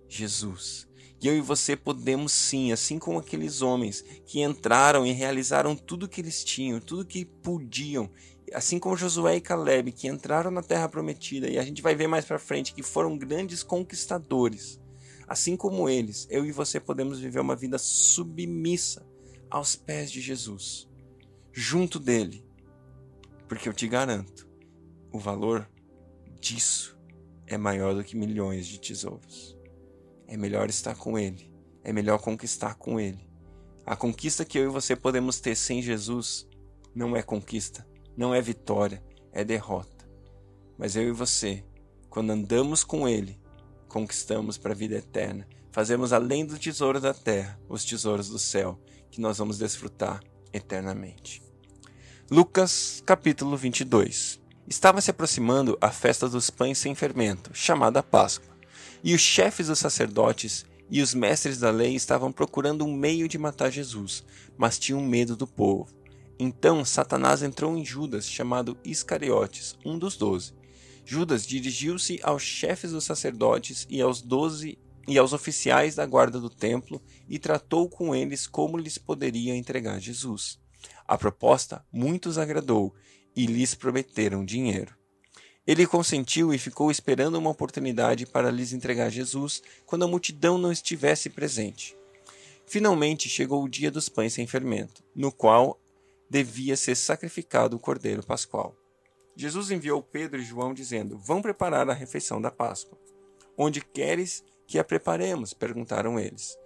Jesus? 0.08 0.88
E 1.24 1.28
eu 1.28 1.38
e 1.38 1.40
você 1.40 1.78
podemos 1.78 2.34
sim, 2.34 2.74
assim 2.74 3.00
como 3.00 3.18
aqueles 3.18 3.62
homens 3.62 4.04
que 4.26 4.42
entraram 4.42 5.06
e 5.06 5.14
realizaram 5.14 5.74
tudo 5.74 6.10
que 6.10 6.20
eles 6.20 6.44
tinham, 6.44 6.82
tudo 6.82 7.06
que 7.06 7.24
podiam, 7.24 8.12
assim 8.54 8.78
como 8.78 8.98
Josué 8.98 9.38
e 9.38 9.42
Caleb 9.42 9.94
que 9.94 10.10
entraram 10.10 10.52
na 10.52 10.62
terra 10.62 10.90
prometida 10.90 11.50
e 11.50 11.58
a 11.58 11.64
gente 11.64 11.82
vai 11.82 11.96
ver 11.96 12.08
mais 12.08 12.26
para 12.26 12.38
frente 12.38 12.74
que 12.74 12.84
foram 12.84 13.18
grandes 13.18 13.64
conquistadores. 13.64 14.82
Assim 15.26 15.56
como 15.56 15.88
eles, 15.88 16.28
eu 16.30 16.46
e 16.46 16.52
você 16.52 16.78
podemos 16.78 17.22
viver 17.22 17.40
uma 17.40 17.56
vida 17.56 17.78
submissa 17.78 19.08
aos 19.50 19.78
pés 19.78 20.12
de 20.12 20.20
Jesus, 20.20 20.90
junto 21.54 22.02
dele. 22.02 22.44
Porque 23.48 23.70
eu 23.70 23.74
te 23.74 23.88
garanto, 23.88 24.46
o 25.10 25.18
valor 25.18 25.70
disso 26.42 27.00
é 27.48 27.58
maior 27.58 27.96
do 27.96 28.04
que 28.04 28.18
milhões 28.18 28.68
de 28.68 28.78
tesouros 28.78 29.53
é 30.28 30.38
melhor 30.38 30.70
estar 30.70 30.96
com 30.96 31.18
Ele, 31.18 31.52
é 31.84 31.92
melhor 31.92 32.20
conquistar 32.20 32.76
com 32.76 33.00
Ele. 33.00 33.28
A 33.86 33.96
conquista 33.96 34.46
que 34.46 34.58
eu 34.58 34.66
e 34.66 34.68
você 34.68 34.96
podemos 34.96 35.40
ter 35.40 35.56
sem 35.56 35.82
Jesus 35.82 36.48
não 36.96 37.16
é 37.16 37.22
conquista, 37.22 37.88
não 38.16 38.34
é 38.34 38.42
vitória, 38.42 39.04
é 39.32 39.44
derrota. 39.44 40.08
Mas 40.78 40.96
eu 40.96 41.04
e 41.04 41.12
você, 41.12 41.64
quando 42.10 42.32
andamos 42.32 42.84
com 42.84 43.08
Ele, 43.08 43.40
conquistamos 43.88 44.58
para 44.58 44.72
a 44.72 44.76
vida 44.76 44.96
eterna. 44.96 45.48
Fazemos 45.72 46.14
além 46.14 46.46
do 46.46 46.58
tesouro 46.58 47.02
da 47.02 47.14
terra, 47.14 47.60
os 47.68 47.84
tesouros 47.84 48.30
do 48.30 48.40
céu, 48.40 48.80
que 49.10 49.20
nós 49.20 49.38
vamos 49.38 49.58
desfrutar 49.58 50.22
eternamente. 50.52 51.42
Lucas 52.30 53.04
capítulo 53.06 53.58
22 53.58 54.42
Estava 54.68 55.02
se 55.02 55.12
aproximando 55.12 55.78
a 55.82 55.92
festa 55.92 56.30
dos 56.30 56.50
pães 56.50 56.78
sem 56.78 56.96
fermento, 56.96 57.52
chamada 57.54 58.02
Páscoa. 58.02 58.53
E 59.04 59.14
os 59.14 59.22
chefes 59.22 59.68
dos 59.68 59.80
sacerdotes 59.80 60.66
e 60.90 61.02
os 61.02 61.14
mestres 61.14 61.58
da 61.58 61.70
lei 61.70 61.94
estavam 61.94 62.32
procurando 62.32 62.86
um 62.86 62.96
meio 62.96 63.28
de 63.28 63.38
matar 63.38 63.70
Jesus, 63.70 64.24
mas 64.58 64.80
tinham 64.80 65.02
medo 65.02 65.36
do 65.36 65.46
povo. 65.46 65.94
Então 66.40 66.86
Satanás 66.86 67.44
entrou 67.44 67.78
em 67.78 67.84
Judas, 67.84 68.26
chamado 68.30 68.78
Iscariotes, 68.84 69.78
um 69.86 70.00
dos 70.00 70.16
doze. 70.16 70.54
Judas 71.06 71.46
dirigiu-se 71.46 72.20
aos 72.24 72.44
chefes 72.44 72.92
dos 72.92 73.04
sacerdotes 73.04 73.86
e 73.90 74.02
aos 74.02 74.22
doze 74.22 74.78
e 75.06 75.18
aos 75.18 75.34
oficiais 75.34 75.96
da 75.96 76.06
guarda 76.06 76.40
do 76.40 76.50
templo 76.50 77.02
e 77.28 77.38
tratou 77.38 77.90
com 77.90 78.16
eles 78.16 78.48
como 78.48 78.78
lhes 78.78 78.98
poderia 78.98 79.54
entregar 79.54 80.00
Jesus. 80.00 80.60
A 81.06 81.18
proposta 81.18 81.86
muitos 81.92 82.38
agradou 82.38 82.96
e 83.36 83.46
lhes 83.46 83.76
prometeram 83.76 84.46
dinheiro. 84.46 85.03
Ele 85.66 85.88
consentiu 85.88 86.54
e 86.54 86.58
ficou 86.58 86.92
esperando 86.92 87.36
uma 87.36 87.50
oportunidade 87.50 88.26
para 88.26 88.52
lhes 88.52 88.74
entregar 88.74 89.10
Jesus 89.10 89.62
quando 89.86 90.04
a 90.04 90.08
multidão 90.08 90.58
não 90.58 90.72
estivesse 90.72 91.30
presente. 91.30 91.96
Finalmente 92.66 93.30
chegou 93.30 93.64
o 93.64 93.70
dia 93.70 93.90
dos 93.90 94.10
pães 94.10 94.34
sem 94.34 94.46
fermento, 94.46 95.04
no 95.16 95.32
qual 95.32 95.80
devia 96.30 96.76
ser 96.76 96.96
sacrificado 96.96 97.78
o 97.78 97.80
cordeiro 97.80 98.24
pascual. 98.26 98.76
Jesus 99.36 99.72
enviou 99.72 100.02
Pedro 100.02 100.42
e 100.42 100.46
João 100.46 100.74
dizendo: 100.74 101.18
Vão 101.18 101.42
preparar 101.42 101.90
a 101.90 101.94
refeição 101.94 102.42
da 102.42 102.52
Páscoa. 102.52 102.98
Onde 103.58 103.82
queres 103.82 104.44
que 104.68 104.78
a 104.78 104.84
preparemos? 104.84 105.54
perguntaram 105.54 106.20
eles. 106.20 106.58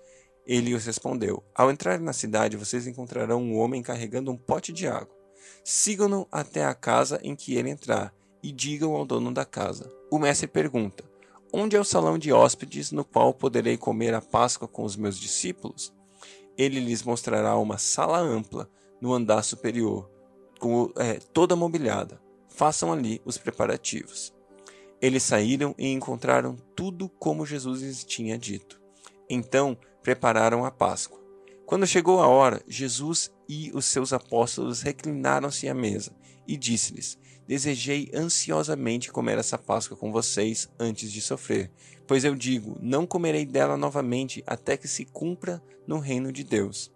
Ele 0.46 0.74
os 0.74 0.86
respondeu: 0.86 1.44
Ao 1.54 1.70
entrar 1.70 2.00
na 2.00 2.14
cidade, 2.14 2.58
vocês 2.58 2.88
encontrarão 2.88 3.42
um 3.42 3.58
homem 3.58 3.84
carregando 3.84 4.32
um 4.32 4.38
pote 4.38 4.74
de 4.74 4.88
água. 4.88 5.16
Sigam-no 5.64 6.28
até 6.32 6.66
a 6.66 6.74
casa 6.74 7.20
em 7.24 7.36
que 7.36 7.56
ele 7.56 7.70
entrar 7.70 8.14
e 8.42 8.52
digam 8.52 8.96
ao 8.96 9.06
dono 9.06 9.32
da 9.34 9.46
casa. 9.46 9.92
O 10.12 10.20
mestre 10.20 10.48
pergunta: 10.48 11.04
Onde 11.52 11.76
é 11.76 11.80
o 11.80 11.86
salão 11.86 12.18
de 12.18 12.32
hóspedes 12.32 12.92
no 12.92 13.06
qual 13.06 13.34
poderei 13.34 13.78
comer 13.78 14.14
a 14.14 14.22
Páscoa 14.22 14.68
com 14.68 14.84
os 14.84 14.96
meus 14.96 15.18
discípulos? 15.18 15.94
Ele 16.58 16.80
lhes 16.80 17.04
mostrará 17.04 17.58
uma 17.58 17.78
sala 17.78 18.20
ampla 18.20 18.70
no 19.00 19.14
andar 19.14 19.44
superior, 19.44 20.10
com, 20.60 20.92
é, 20.98 21.20
toda 21.34 21.56
mobiliada. 21.56 22.20
Façam 22.50 22.92
ali 22.92 23.22
os 23.24 23.38
preparativos. 23.38 24.34
Eles 25.00 25.22
saíram 25.22 25.76
e 25.78 25.88
encontraram 25.88 26.56
tudo 26.76 27.08
como 27.08 27.46
Jesus 27.46 27.82
lhes 27.82 28.04
tinha 28.04 28.38
dito. 28.38 28.82
Então 29.30 29.78
prepararam 30.02 30.66
a 30.66 30.72
Páscoa. 30.72 31.22
Quando 31.66 31.86
chegou 31.86 32.20
a 32.20 32.28
hora, 32.28 32.64
Jesus 32.68 33.32
e 33.48 33.72
os 33.74 33.86
seus 33.86 34.14
apóstolos 34.14 34.82
reclinaram-se 34.82 35.68
à 35.68 35.74
mesa 35.74 36.16
e 36.48 36.58
disse-lhes: 36.58 37.20
Desejei 37.48 38.12
ansiosamente 38.14 39.10
comer 39.10 39.38
essa 39.38 39.58
Páscoa 39.58 39.96
com 39.96 40.12
vocês 40.12 40.68
antes 40.78 41.10
de 41.10 41.22
sofrer, 41.22 41.72
pois 42.06 42.26
eu 42.26 42.36
digo: 42.36 42.78
não 42.82 43.08
comerei 43.08 43.46
dela 43.46 43.78
novamente 43.78 44.44
até 44.46 44.76
que 44.76 44.88
se 44.88 45.06
cumpra 45.06 45.64
no 45.88 45.98
reino 45.98 46.32
de 46.32 46.44
Deus. 46.44 46.92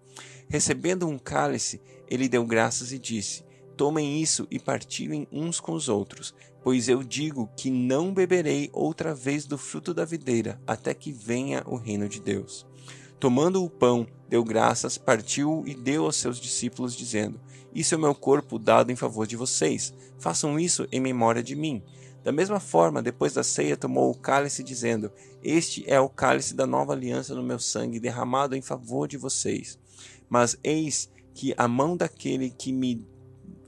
Recebendo 0.49 1.07
um 1.07 1.17
cálice, 1.17 1.81
ele 2.09 2.27
deu 2.27 2.45
graças 2.45 2.91
e 2.91 2.99
disse: 2.99 3.45
Tomem 3.77 4.21
isso 4.21 4.45
e 4.51 4.59
partilhem 4.59 5.25
uns 5.31 5.61
com 5.61 5.71
os 5.71 5.87
outros, 5.87 6.35
pois 6.61 6.89
eu 6.89 7.01
digo 7.01 7.49
que 7.55 7.71
não 7.71 8.13
beberei 8.13 8.69
outra 8.73 9.15
vez 9.15 9.45
do 9.45 9.57
fruto 9.57 9.93
da 9.93 10.03
videira 10.03 10.61
até 10.67 10.93
que 10.93 11.13
venha 11.13 11.63
o 11.65 11.77
reino 11.77 12.09
de 12.09 12.19
Deus. 12.19 12.67
Tomando 13.21 13.63
o 13.63 13.69
pão, 13.69 14.07
deu 14.27 14.43
graças, 14.43 14.97
partiu 14.97 15.63
e 15.67 15.75
deu 15.75 16.05
aos 16.05 16.15
seus 16.15 16.39
discípulos, 16.39 16.95
dizendo: 16.95 17.39
Isso 17.71 17.93
é 17.93 17.97
o 17.97 18.01
meu 18.01 18.15
corpo 18.15 18.57
dado 18.57 18.91
em 18.91 18.95
favor 18.95 19.27
de 19.27 19.35
vocês. 19.35 19.93
Façam 20.17 20.59
isso 20.59 20.87
em 20.91 20.99
memória 20.99 21.43
de 21.43 21.55
mim. 21.55 21.83
Da 22.23 22.31
mesma 22.31 22.59
forma, 22.59 22.99
depois 22.99 23.35
da 23.35 23.43
ceia, 23.43 23.77
tomou 23.77 24.09
o 24.09 24.17
cálice, 24.17 24.63
dizendo: 24.63 25.11
Este 25.43 25.83
é 25.87 25.99
o 25.99 26.09
cálice 26.09 26.55
da 26.55 26.65
nova 26.65 26.93
aliança 26.93 27.35
no 27.35 27.43
meu 27.43 27.59
sangue, 27.59 27.99
derramado 27.99 28.55
em 28.55 28.61
favor 28.63 29.07
de 29.07 29.17
vocês. 29.17 29.77
Mas 30.27 30.57
eis 30.63 31.07
que 31.35 31.53
a 31.55 31.67
mão 31.67 31.95
daquele 31.95 32.49
que 32.49 32.73
me, 32.73 33.07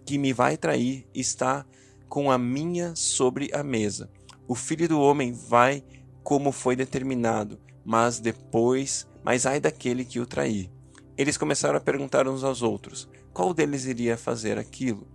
que 0.04 0.18
me 0.18 0.34
vai 0.34 0.58
trair 0.58 1.06
está 1.14 1.64
com 2.10 2.32
a 2.32 2.40
minha 2.40 2.96
sobre 2.96 3.52
a 3.54 3.62
mesa. 3.62 4.10
O 4.48 4.56
filho 4.56 4.90
do 4.90 5.00
homem 5.00 5.32
vai 5.32 5.84
como 6.24 6.52
foi 6.52 6.76
determinado, 6.76 7.60
mas 7.86 8.20
depois 8.20 9.08
mas 9.24 9.46
ai 9.46 9.60
daquele 9.60 10.06
que 10.06 10.20
o 10.20 10.26
trair. 10.26 10.70
Eles 11.18 11.38
começaram 11.38 11.78
a 11.78 11.82
perguntar 11.82 12.28
uns 12.28 12.44
aos 12.44 12.62
outros: 12.62 13.08
qual 13.34 13.54
deles 13.54 13.86
iria 13.86 14.18
fazer 14.18 14.58
aquilo? 14.58 15.08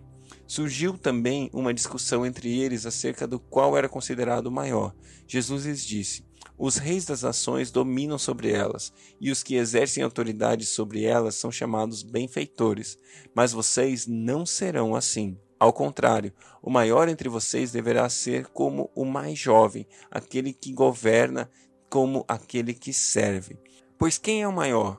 Surgiu 0.47 0.97
também 0.97 1.51
uma 1.53 1.75
discussão 1.75 2.25
entre 2.25 2.59
eles 2.59 2.87
acerca 2.87 3.27
do 3.27 3.39
qual 3.39 3.77
era 3.77 3.89
considerado 3.89 4.51
maior. 4.51 4.95
Jesus 5.27 5.67
lhes 5.67 5.85
disse: 5.85 6.25
Os 6.57 6.77
reis 6.77 7.05
das 7.05 7.23
nações 7.23 7.71
dominam 7.71 8.19
sobre 8.19 8.51
elas, 8.51 8.93
e 9.21 9.31
os 9.31 9.43
que 9.43 9.57
exercem 9.57 10.03
autoridade 10.03 10.65
sobre 10.65 11.05
elas 11.05 11.35
são 11.35 11.53
chamados 11.53 12.03
benfeitores. 12.03 12.97
Mas 13.35 13.53
vocês 13.53 14.07
não 14.07 14.47
serão 14.47 14.95
assim. 14.95 15.37
Ao 15.61 15.73
contrário, 15.73 16.33
o 16.63 16.71
maior 16.71 17.09
entre 17.09 17.29
vocês 17.29 17.73
deverá 17.73 18.09
ser 18.09 18.47
como 18.47 18.91
o 18.95 19.05
mais 19.05 19.39
jovem, 19.39 19.87
aquele 20.11 20.53
que 20.53 20.73
governa 20.73 21.51
como 21.91 22.25
aquele 22.29 22.73
que 22.73 22.93
serve. 22.93 23.59
Pois 23.99 24.17
quem 24.17 24.43
é 24.43 24.47
o 24.47 24.53
maior? 24.53 24.97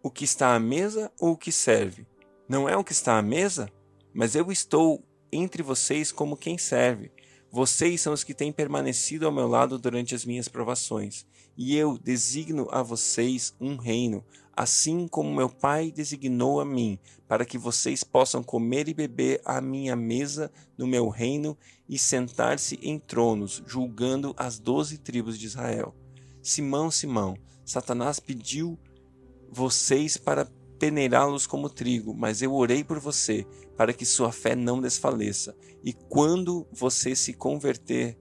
O 0.00 0.08
que 0.08 0.22
está 0.22 0.54
à 0.54 0.60
mesa 0.60 1.10
ou 1.18 1.32
o 1.32 1.36
que 1.36 1.50
serve? 1.50 2.06
Não 2.48 2.68
é 2.68 2.76
o 2.76 2.84
que 2.84 2.92
está 2.92 3.18
à 3.18 3.22
mesa? 3.22 3.68
Mas 4.14 4.36
eu 4.36 4.52
estou 4.52 5.02
entre 5.32 5.64
vocês 5.64 6.12
como 6.12 6.36
quem 6.36 6.56
serve. 6.56 7.10
Vocês 7.50 8.00
são 8.00 8.12
os 8.12 8.22
que 8.22 8.32
têm 8.32 8.52
permanecido 8.52 9.26
ao 9.26 9.32
meu 9.32 9.48
lado 9.48 9.80
durante 9.80 10.14
as 10.14 10.24
minhas 10.24 10.46
provações, 10.46 11.26
e 11.56 11.74
eu 11.74 11.98
designo 11.98 12.68
a 12.70 12.84
vocês 12.84 13.52
um 13.60 13.76
reino, 13.76 14.24
assim 14.52 15.08
como 15.08 15.34
meu 15.34 15.48
Pai 15.48 15.90
designou 15.90 16.60
a 16.60 16.64
mim, 16.64 17.00
para 17.26 17.44
que 17.44 17.58
vocês 17.58 18.04
possam 18.04 18.44
comer 18.44 18.88
e 18.88 18.94
beber 18.94 19.40
à 19.44 19.60
minha 19.60 19.96
mesa 19.96 20.52
no 20.78 20.86
meu 20.86 21.08
reino 21.08 21.58
e 21.88 21.98
sentar-se 21.98 22.78
em 22.80 22.96
tronos, 22.96 23.60
julgando 23.66 24.34
as 24.36 24.56
doze 24.56 24.98
tribos 24.98 25.36
de 25.36 25.46
Israel. 25.46 25.92
Simão, 26.40 26.92
Simão, 26.92 27.36
Satanás 27.66 28.20
pediu 28.20 28.78
vocês 29.50 30.16
para 30.16 30.48
peneirá-los 30.78 31.46
como 31.46 31.68
trigo, 31.68 32.14
mas 32.14 32.40
eu 32.40 32.54
orei 32.54 32.84
por 32.84 33.00
você, 33.00 33.44
para 33.76 33.92
que 33.92 34.06
sua 34.06 34.30
fé 34.30 34.54
não 34.54 34.80
desfaleça. 34.80 35.56
E 35.82 35.92
quando 35.92 36.66
você 36.72 37.16
se 37.16 37.32
converter, 37.32 38.16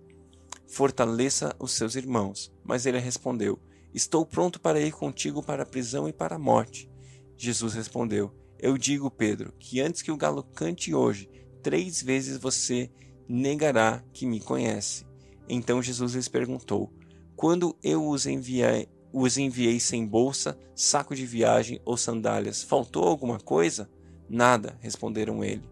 fortaleça 0.67 1.55
os 1.59 1.73
seus 1.73 1.95
irmãos. 1.95 2.51
Mas 2.63 2.87
ele 2.87 2.97
respondeu: 2.97 3.59
Estou 3.93 4.25
pronto 4.25 4.59
para 4.59 4.81
ir 4.81 4.91
contigo 4.91 5.43
para 5.43 5.63
a 5.63 5.65
prisão 5.65 6.09
e 6.09 6.13
para 6.13 6.35
a 6.35 6.39
morte. 6.39 6.89
Jesus 7.37 7.75
respondeu: 7.75 8.33
Eu 8.59 8.77
digo, 8.77 9.11
Pedro, 9.11 9.53
que 9.59 9.79
antes 9.79 10.01
que 10.01 10.11
o 10.11 10.17
galo 10.17 10.43
cante 10.43 10.93
hoje, 10.93 11.29
três 11.61 12.01
vezes 12.01 12.37
você 12.37 12.89
negará 13.27 14.03
que 14.11 14.25
me 14.25 14.39
conhece. 14.39 15.05
Então 15.47 15.83
Jesus 15.83 16.13
lhes 16.13 16.27
perguntou: 16.27 16.91
Quando 17.35 17.77
eu 17.83 18.07
os 18.07 18.25
enviei, 18.25 18.89
os 19.17 19.37
enviei 19.37 19.79
sem 19.79 20.05
bolsa, 20.05 20.59
saco 20.75 21.15
de 21.15 21.25
viagem 21.25 21.79
ou 21.85 21.95
sandálias, 21.95 22.61
faltou 22.61 23.05
alguma 23.05 23.39
coisa? 23.39 23.89
Nada, 24.29 24.77
responderam 24.81 25.41
ele. 25.41 25.63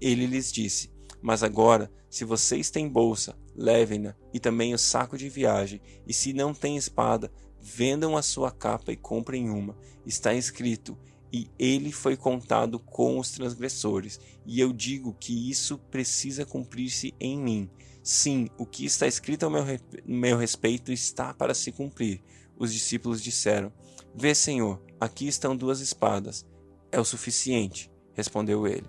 Ele 0.00 0.24
lhes 0.24 0.50
disse: 0.50 0.90
Mas 1.20 1.42
agora, 1.42 1.92
se 2.08 2.24
vocês 2.24 2.70
têm 2.70 2.88
bolsa, 2.88 3.36
levem-na, 3.54 4.14
e 4.32 4.40
também 4.40 4.72
o 4.72 4.78
saco 4.78 5.18
de 5.18 5.28
viagem, 5.28 5.82
e 6.06 6.14
se 6.14 6.32
não 6.32 6.54
têm 6.54 6.78
espada, 6.78 7.30
vendam 7.60 8.16
a 8.16 8.22
sua 8.22 8.50
capa 8.50 8.90
e 8.90 8.96
comprem 8.96 9.50
uma. 9.50 9.76
Está 10.06 10.32
escrito: 10.32 10.96
E 11.30 11.50
ele 11.58 11.92
foi 11.92 12.16
contado 12.16 12.78
com 12.78 13.18
os 13.18 13.32
transgressores. 13.32 14.18
E 14.46 14.60
eu 14.60 14.72
digo 14.72 15.14
que 15.20 15.50
isso 15.50 15.76
precisa 15.76 16.46
cumprir-se 16.46 17.14
em 17.20 17.36
mim. 17.36 17.70
Sim, 18.02 18.48
o 18.56 18.64
que 18.64 18.86
está 18.86 19.06
escrito 19.06 19.42
ao 19.42 19.50
meu, 19.50 19.62
meu 20.06 20.38
respeito 20.38 20.90
está 20.90 21.34
para 21.34 21.52
se 21.52 21.70
cumprir. 21.70 22.22
Os 22.58 22.72
discípulos 22.72 23.22
disseram: 23.22 23.72
Vê, 24.14 24.34
Senhor, 24.34 24.82
aqui 25.00 25.28
estão 25.28 25.56
duas 25.56 25.80
espadas. 25.80 26.44
É 26.90 26.98
o 26.98 27.04
suficiente, 27.04 27.90
respondeu 28.14 28.66
ele. 28.66 28.86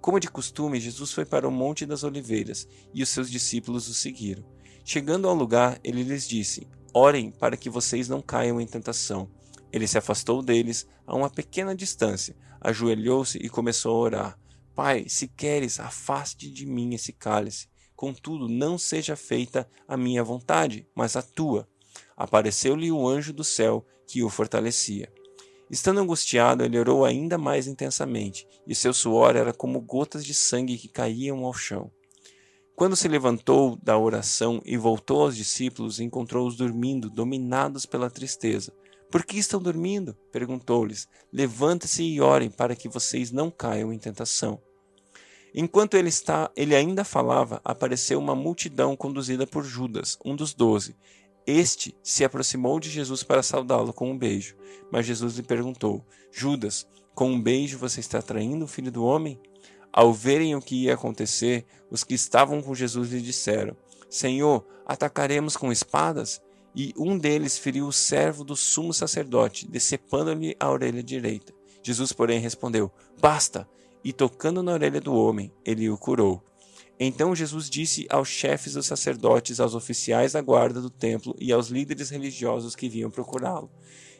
Como 0.00 0.20
de 0.20 0.28
costume, 0.28 0.80
Jesus 0.80 1.12
foi 1.12 1.24
para 1.24 1.48
o 1.48 1.50
Monte 1.50 1.86
das 1.86 2.04
Oliveiras 2.04 2.68
e 2.92 3.02
os 3.02 3.08
seus 3.08 3.30
discípulos 3.30 3.88
o 3.88 3.94
seguiram. 3.94 4.44
Chegando 4.84 5.28
ao 5.28 5.34
lugar, 5.34 5.80
ele 5.82 6.02
lhes 6.02 6.28
disse: 6.28 6.68
Orem 6.92 7.30
para 7.30 7.56
que 7.56 7.70
vocês 7.70 8.08
não 8.08 8.20
caiam 8.20 8.60
em 8.60 8.66
tentação. 8.66 9.30
Ele 9.72 9.88
se 9.88 9.98
afastou 9.98 10.42
deles 10.42 10.86
a 11.06 11.16
uma 11.16 11.28
pequena 11.28 11.74
distância, 11.74 12.36
ajoelhou-se 12.60 13.38
e 13.38 13.48
começou 13.48 13.96
a 13.96 13.98
orar. 13.98 14.38
Pai, 14.74 15.08
se 15.08 15.26
queres, 15.26 15.80
afaste 15.80 16.50
de 16.50 16.66
mim 16.66 16.94
esse 16.94 17.12
cálice. 17.12 17.68
Contudo, 17.96 18.48
não 18.48 18.76
seja 18.76 19.16
feita 19.16 19.68
a 19.88 19.96
minha 19.96 20.22
vontade, 20.22 20.86
mas 20.94 21.16
a 21.16 21.22
tua. 21.22 21.68
Apareceu-lhe 22.16 22.90
o 22.92 23.06
anjo 23.08 23.32
do 23.32 23.44
céu 23.44 23.84
que 24.06 24.22
o 24.22 24.28
fortalecia. 24.28 25.12
Estando 25.70 26.00
angustiado, 26.00 26.64
ele 26.64 26.78
orou 26.78 27.04
ainda 27.04 27.38
mais 27.38 27.66
intensamente, 27.66 28.46
e 28.66 28.74
seu 28.74 28.92
suor 28.92 29.34
era 29.34 29.52
como 29.52 29.80
gotas 29.80 30.24
de 30.24 30.34
sangue 30.34 30.78
que 30.78 30.88
caíam 30.88 31.44
ao 31.44 31.52
chão. 31.52 31.90
Quando 32.76 32.96
se 32.96 33.08
levantou 33.08 33.78
da 33.82 33.96
oração 33.96 34.60
e 34.64 34.76
voltou 34.76 35.22
aos 35.22 35.36
discípulos, 35.36 36.00
encontrou-os 36.00 36.56
dormindo, 36.56 37.08
dominados 37.08 37.86
pela 37.86 38.10
tristeza. 38.10 38.72
Por 39.10 39.24
que 39.24 39.38
estão 39.38 39.62
dormindo? 39.62 40.16
perguntou-lhes. 40.32 41.08
Levante-se 41.32 42.02
e 42.02 42.20
orem 42.20 42.50
para 42.50 42.74
que 42.74 42.88
vocês 42.88 43.30
não 43.30 43.48
caiam 43.48 43.92
em 43.92 43.98
tentação. 43.98 44.60
Enquanto 45.54 45.96
ele, 45.96 46.08
está, 46.08 46.50
ele 46.56 46.74
ainda 46.74 47.04
falava, 47.04 47.60
apareceu 47.64 48.18
uma 48.18 48.34
multidão 48.34 48.96
conduzida 48.96 49.46
por 49.46 49.62
Judas, 49.62 50.18
um 50.24 50.34
dos 50.34 50.52
doze. 50.52 50.96
Este 51.46 51.94
se 52.02 52.24
aproximou 52.24 52.80
de 52.80 52.88
Jesus 52.88 53.22
para 53.22 53.42
saudá-lo 53.42 53.92
com 53.92 54.10
um 54.10 54.18
beijo. 54.18 54.56
Mas 54.90 55.06
Jesus 55.06 55.36
lhe 55.36 55.42
perguntou: 55.42 56.04
Judas, 56.32 56.86
com 57.14 57.32
um 57.32 57.40
beijo 57.40 57.78
você 57.78 58.00
está 58.00 58.22
traindo 58.22 58.64
o 58.64 58.68
filho 58.68 58.90
do 58.90 59.04
homem? 59.04 59.38
Ao 59.92 60.12
verem 60.12 60.56
o 60.56 60.60
que 60.60 60.84
ia 60.84 60.94
acontecer, 60.94 61.64
os 61.90 62.02
que 62.02 62.14
estavam 62.14 62.62
com 62.62 62.74
Jesus 62.74 63.10
lhe 63.10 63.20
disseram: 63.20 63.76
Senhor, 64.08 64.66
atacaremos 64.86 65.56
com 65.56 65.70
espadas? 65.70 66.42
E 66.74 66.92
um 66.96 67.16
deles 67.16 67.56
feriu 67.56 67.86
o 67.86 67.92
servo 67.92 68.42
do 68.42 68.56
sumo 68.56 68.92
sacerdote, 68.92 69.68
decepando-lhe 69.68 70.56
a 70.58 70.68
orelha 70.70 71.02
direita. 71.02 71.52
Jesus, 71.82 72.12
porém, 72.12 72.40
respondeu: 72.40 72.90
Basta! 73.20 73.68
E 74.02 74.12
tocando 74.12 74.62
na 74.62 74.72
orelha 74.72 75.00
do 75.00 75.14
homem, 75.14 75.52
ele 75.64 75.88
o 75.88 75.96
curou. 75.96 76.42
Então 76.98 77.34
Jesus 77.34 77.68
disse 77.68 78.06
aos 78.08 78.28
chefes 78.28 78.74
dos 78.74 78.86
sacerdotes, 78.86 79.58
aos 79.58 79.74
oficiais 79.74 80.32
da 80.32 80.40
guarda 80.40 80.80
do 80.80 80.90
templo 80.90 81.34
e 81.40 81.52
aos 81.52 81.68
líderes 81.68 82.10
religiosos 82.10 82.76
que 82.76 82.88
vinham 82.88 83.10
procurá-lo: 83.10 83.70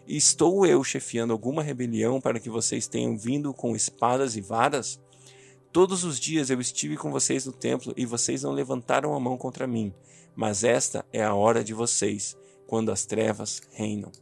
Estou 0.07 0.67
eu 0.67 0.83
chefiando 0.83 1.33
alguma 1.33 1.63
rebelião 1.63 2.21
para 2.21 2.41
que 2.41 2.51
vocês 2.51 2.87
tenham 2.87 3.17
vindo 3.17 3.55
com 3.55 3.77
espadas 3.77 4.37
e 4.37 4.41
varas? 4.41 5.01
Todos 5.73 6.05
os 6.05 6.21
dias 6.21 6.51
eu 6.51 6.61
estive 6.61 6.97
com 6.97 7.11
vocês 7.11 7.47
no 7.47 7.53
templo 7.53 7.93
e 7.97 8.07
vocês 8.07 8.43
não 8.43 8.53
levantaram 8.53 9.15
a 9.15 9.21
mão 9.21 9.37
contra 9.37 9.67
mim. 9.67 9.93
Mas 10.37 10.63
esta 10.63 11.05
é 11.13 11.23
a 11.23 11.35
hora 11.35 11.65
de 11.65 11.73
vocês, 11.73 12.37
quando 12.67 12.93
as 12.93 13.07
trevas 13.07 13.63
reinam. 13.73 14.13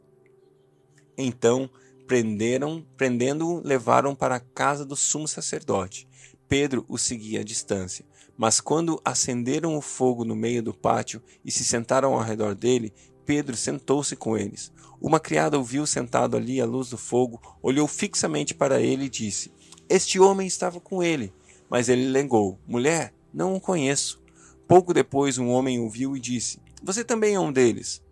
Então, 1.16 1.68
prenderam, 2.06 2.86
prendendo-o, 2.96 3.60
levaram 3.66 4.14
para 4.14 4.36
a 4.36 4.40
casa 4.40 4.84
do 4.84 4.96
sumo 4.96 5.26
sacerdote. 5.26 6.08
Pedro 6.48 6.84
o 6.88 6.96
seguia 6.98 7.40
à 7.40 7.44
distância. 7.44 8.04
Mas 8.36 8.60
quando 8.60 9.00
acenderam 9.04 9.76
o 9.76 9.80
fogo 9.80 10.24
no 10.24 10.34
meio 10.34 10.62
do 10.62 10.74
pátio 10.74 11.22
e 11.44 11.50
se 11.50 11.64
sentaram 11.64 12.14
ao 12.14 12.20
redor 12.20 12.54
dele, 12.54 12.92
Pedro 13.24 13.56
sentou-se 13.56 14.16
com 14.16 14.36
eles. 14.36 14.72
Uma 15.00 15.20
criada 15.20 15.58
o 15.58 15.64
viu 15.64 15.86
sentado 15.86 16.36
ali 16.36 16.60
à 16.60 16.64
luz 16.64 16.88
do 16.88 16.98
fogo, 16.98 17.40
olhou 17.62 17.86
fixamente 17.86 18.54
para 18.54 18.80
ele 18.80 19.04
e 19.04 19.10
disse: 19.10 19.52
Este 19.88 20.18
homem 20.18 20.46
estava 20.46 20.80
com 20.80 21.02
ele. 21.02 21.32
Mas 21.68 21.88
ele 21.88 22.10
negou: 22.10 22.58
Mulher, 22.66 23.14
não 23.32 23.54
o 23.54 23.60
conheço. 23.60 24.22
Pouco 24.68 24.94
depois, 24.94 25.38
um 25.38 25.48
homem 25.48 25.80
o 25.80 25.88
viu 25.88 26.16
e 26.16 26.20
disse: 26.20 26.58
Você 26.82 27.04
também 27.04 27.34
é 27.34 27.40
um 27.40 27.52
deles. 27.52 28.02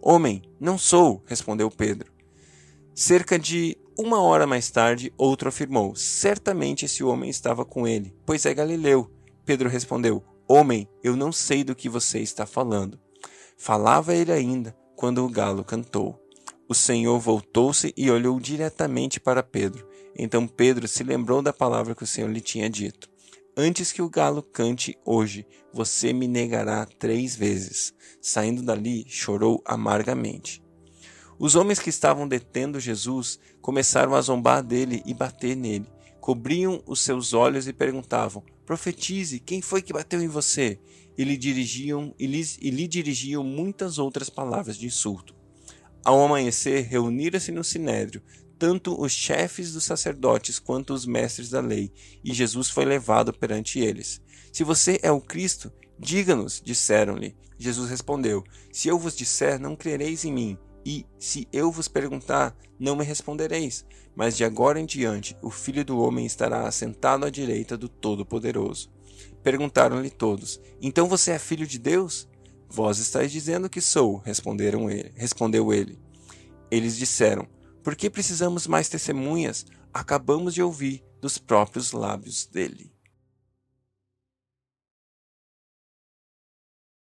Homem, 0.00 0.42
não 0.60 0.78
sou, 0.78 1.22
respondeu 1.26 1.70
Pedro. 1.70 2.12
Cerca 2.94 3.38
de 3.38 3.76
uma 3.96 4.20
hora 4.20 4.46
mais 4.46 4.70
tarde, 4.70 5.12
outro 5.18 5.48
afirmou: 5.48 5.94
Certamente 5.94 6.84
esse 6.84 7.02
homem 7.02 7.28
estava 7.28 7.64
com 7.64 7.86
ele, 7.86 8.14
pois 8.24 8.46
é 8.46 8.54
galileu. 8.54 9.10
Pedro 9.48 9.70
respondeu: 9.70 10.22
Homem, 10.46 10.86
eu 11.02 11.16
não 11.16 11.32
sei 11.32 11.64
do 11.64 11.74
que 11.74 11.88
você 11.88 12.18
está 12.18 12.44
falando. 12.44 13.00
Falava 13.56 14.14
ele 14.14 14.30
ainda 14.30 14.76
quando 14.94 15.24
o 15.24 15.30
galo 15.30 15.64
cantou. 15.64 16.22
O 16.68 16.74
Senhor 16.74 17.18
voltou-se 17.18 17.94
e 17.96 18.10
olhou 18.10 18.38
diretamente 18.38 19.18
para 19.18 19.42
Pedro. 19.42 19.88
Então 20.14 20.46
Pedro 20.46 20.86
se 20.86 21.02
lembrou 21.02 21.40
da 21.40 21.50
palavra 21.50 21.94
que 21.94 22.02
o 22.02 22.06
Senhor 22.06 22.30
lhe 22.30 22.42
tinha 22.42 22.68
dito: 22.68 23.08
Antes 23.56 23.90
que 23.90 24.02
o 24.02 24.10
galo 24.10 24.42
cante 24.42 24.98
hoje, 25.02 25.46
você 25.72 26.12
me 26.12 26.28
negará 26.28 26.84
três 26.84 27.34
vezes. 27.34 27.94
Saindo 28.20 28.62
dali, 28.62 29.06
chorou 29.08 29.62
amargamente. 29.64 30.62
Os 31.38 31.54
homens 31.54 31.78
que 31.78 31.88
estavam 31.88 32.28
detendo 32.28 32.78
Jesus 32.78 33.38
começaram 33.62 34.14
a 34.14 34.20
zombar 34.20 34.62
dele 34.62 35.02
e 35.06 35.14
bater 35.14 35.56
nele. 35.56 35.90
Cobriam 36.20 36.82
os 36.86 37.00
seus 37.00 37.32
olhos 37.32 37.66
e 37.66 37.72
perguntavam: 37.72 38.44
Profetize, 38.68 39.40
quem 39.40 39.62
foi 39.62 39.80
que 39.80 39.94
bateu 39.94 40.20
em 40.20 40.28
você? 40.28 40.78
E 41.16 41.24
lhe 41.24 41.38
dirigiam, 41.38 42.14
e 42.18 42.26
lhe, 42.26 42.46
e 42.60 42.68
lhe 42.68 42.86
dirigiam 42.86 43.42
muitas 43.42 43.96
outras 43.96 44.28
palavras 44.28 44.76
de 44.76 44.84
insulto. 44.84 45.34
Ao 46.04 46.22
amanhecer, 46.22 46.82
reuniram-se 46.82 47.50
no 47.50 47.64
sinédrio, 47.64 48.22
tanto 48.58 49.00
os 49.00 49.10
chefes 49.10 49.72
dos 49.72 49.84
sacerdotes 49.84 50.58
quanto 50.58 50.92
os 50.92 51.06
mestres 51.06 51.48
da 51.48 51.62
lei, 51.62 51.90
e 52.22 52.34
Jesus 52.34 52.68
foi 52.68 52.84
levado 52.84 53.32
perante 53.32 53.78
eles. 53.78 54.20
Se 54.52 54.62
você 54.64 55.00
é 55.02 55.10
o 55.10 55.18
Cristo, 55.18 55.72
diga-nos, 55.98 56.60
disseram-lhe. 56.62 57.34
Jesus 57.56 57.88
respondeu: 57.88 58.44
Se 58.70 58.86
eu 58.86 58.98
vos 58.98 59.16
disser, 59.16 59.58
não 59.58 59.74
crereis 59.74 60.26
em 60.26 60.32
mim, 60.34 60.58
e 60.90 61.04
se 61.18 61.46
eu 61.52 61.70
vos 61.70 61.86
perguntar, 61.86 62.56
não 62.80 62.96
me 62.96 63.04
respondereis. 63.04 63.84
Mas 64.16 64.38
de 64.38 64.42
agora 64.42 64.80
em 64.80 64.86
diante 64.86 65.36
o 65.42 65.50
Filho 65.50 65.84
do 65.84 65.98
Homem 65.98 66.24
estará 66.24 66.66
assentado 66.66 67.26
à 67.26 67.30
direita 67.30 67.76
do 67.76 67.90
Todo-Poderoso. 67.90 68.90
Perguntaram-lhe 69.42 70.08
todos: 70.08 70.58
Então 70.80 71.06
você 71.06 71.32
é 71.32 71.38
filho 71.38 71.66
de 71.66 71.78
Deus? 71.78 72.26
Vós 72.70 72.98
estáis 72.98 73.30
dizendo 73.30 73.68
que 73.68 73.82
sou, 73.82 74.16
responderam 74.24 74.88
ele. 74.88 75.12
Respondeu 75.14 75.74
ele. 75.74 76.00
Eles 76.70 76.96
disseram: 76.96 77.46
Por 77.84 77.94
que 77.94 78.08
precisamos 78.08 78.66
mais 78.66 78.88
testemunhas? 78.88 79.66
Acabamos 79.92 80.54
de 80.54 80.62
ouvir 80.62 81.04
dos 81.20 81.36
próprios 81.36 81.92
lábios 81.92 82.46
dele. 82.46 82.90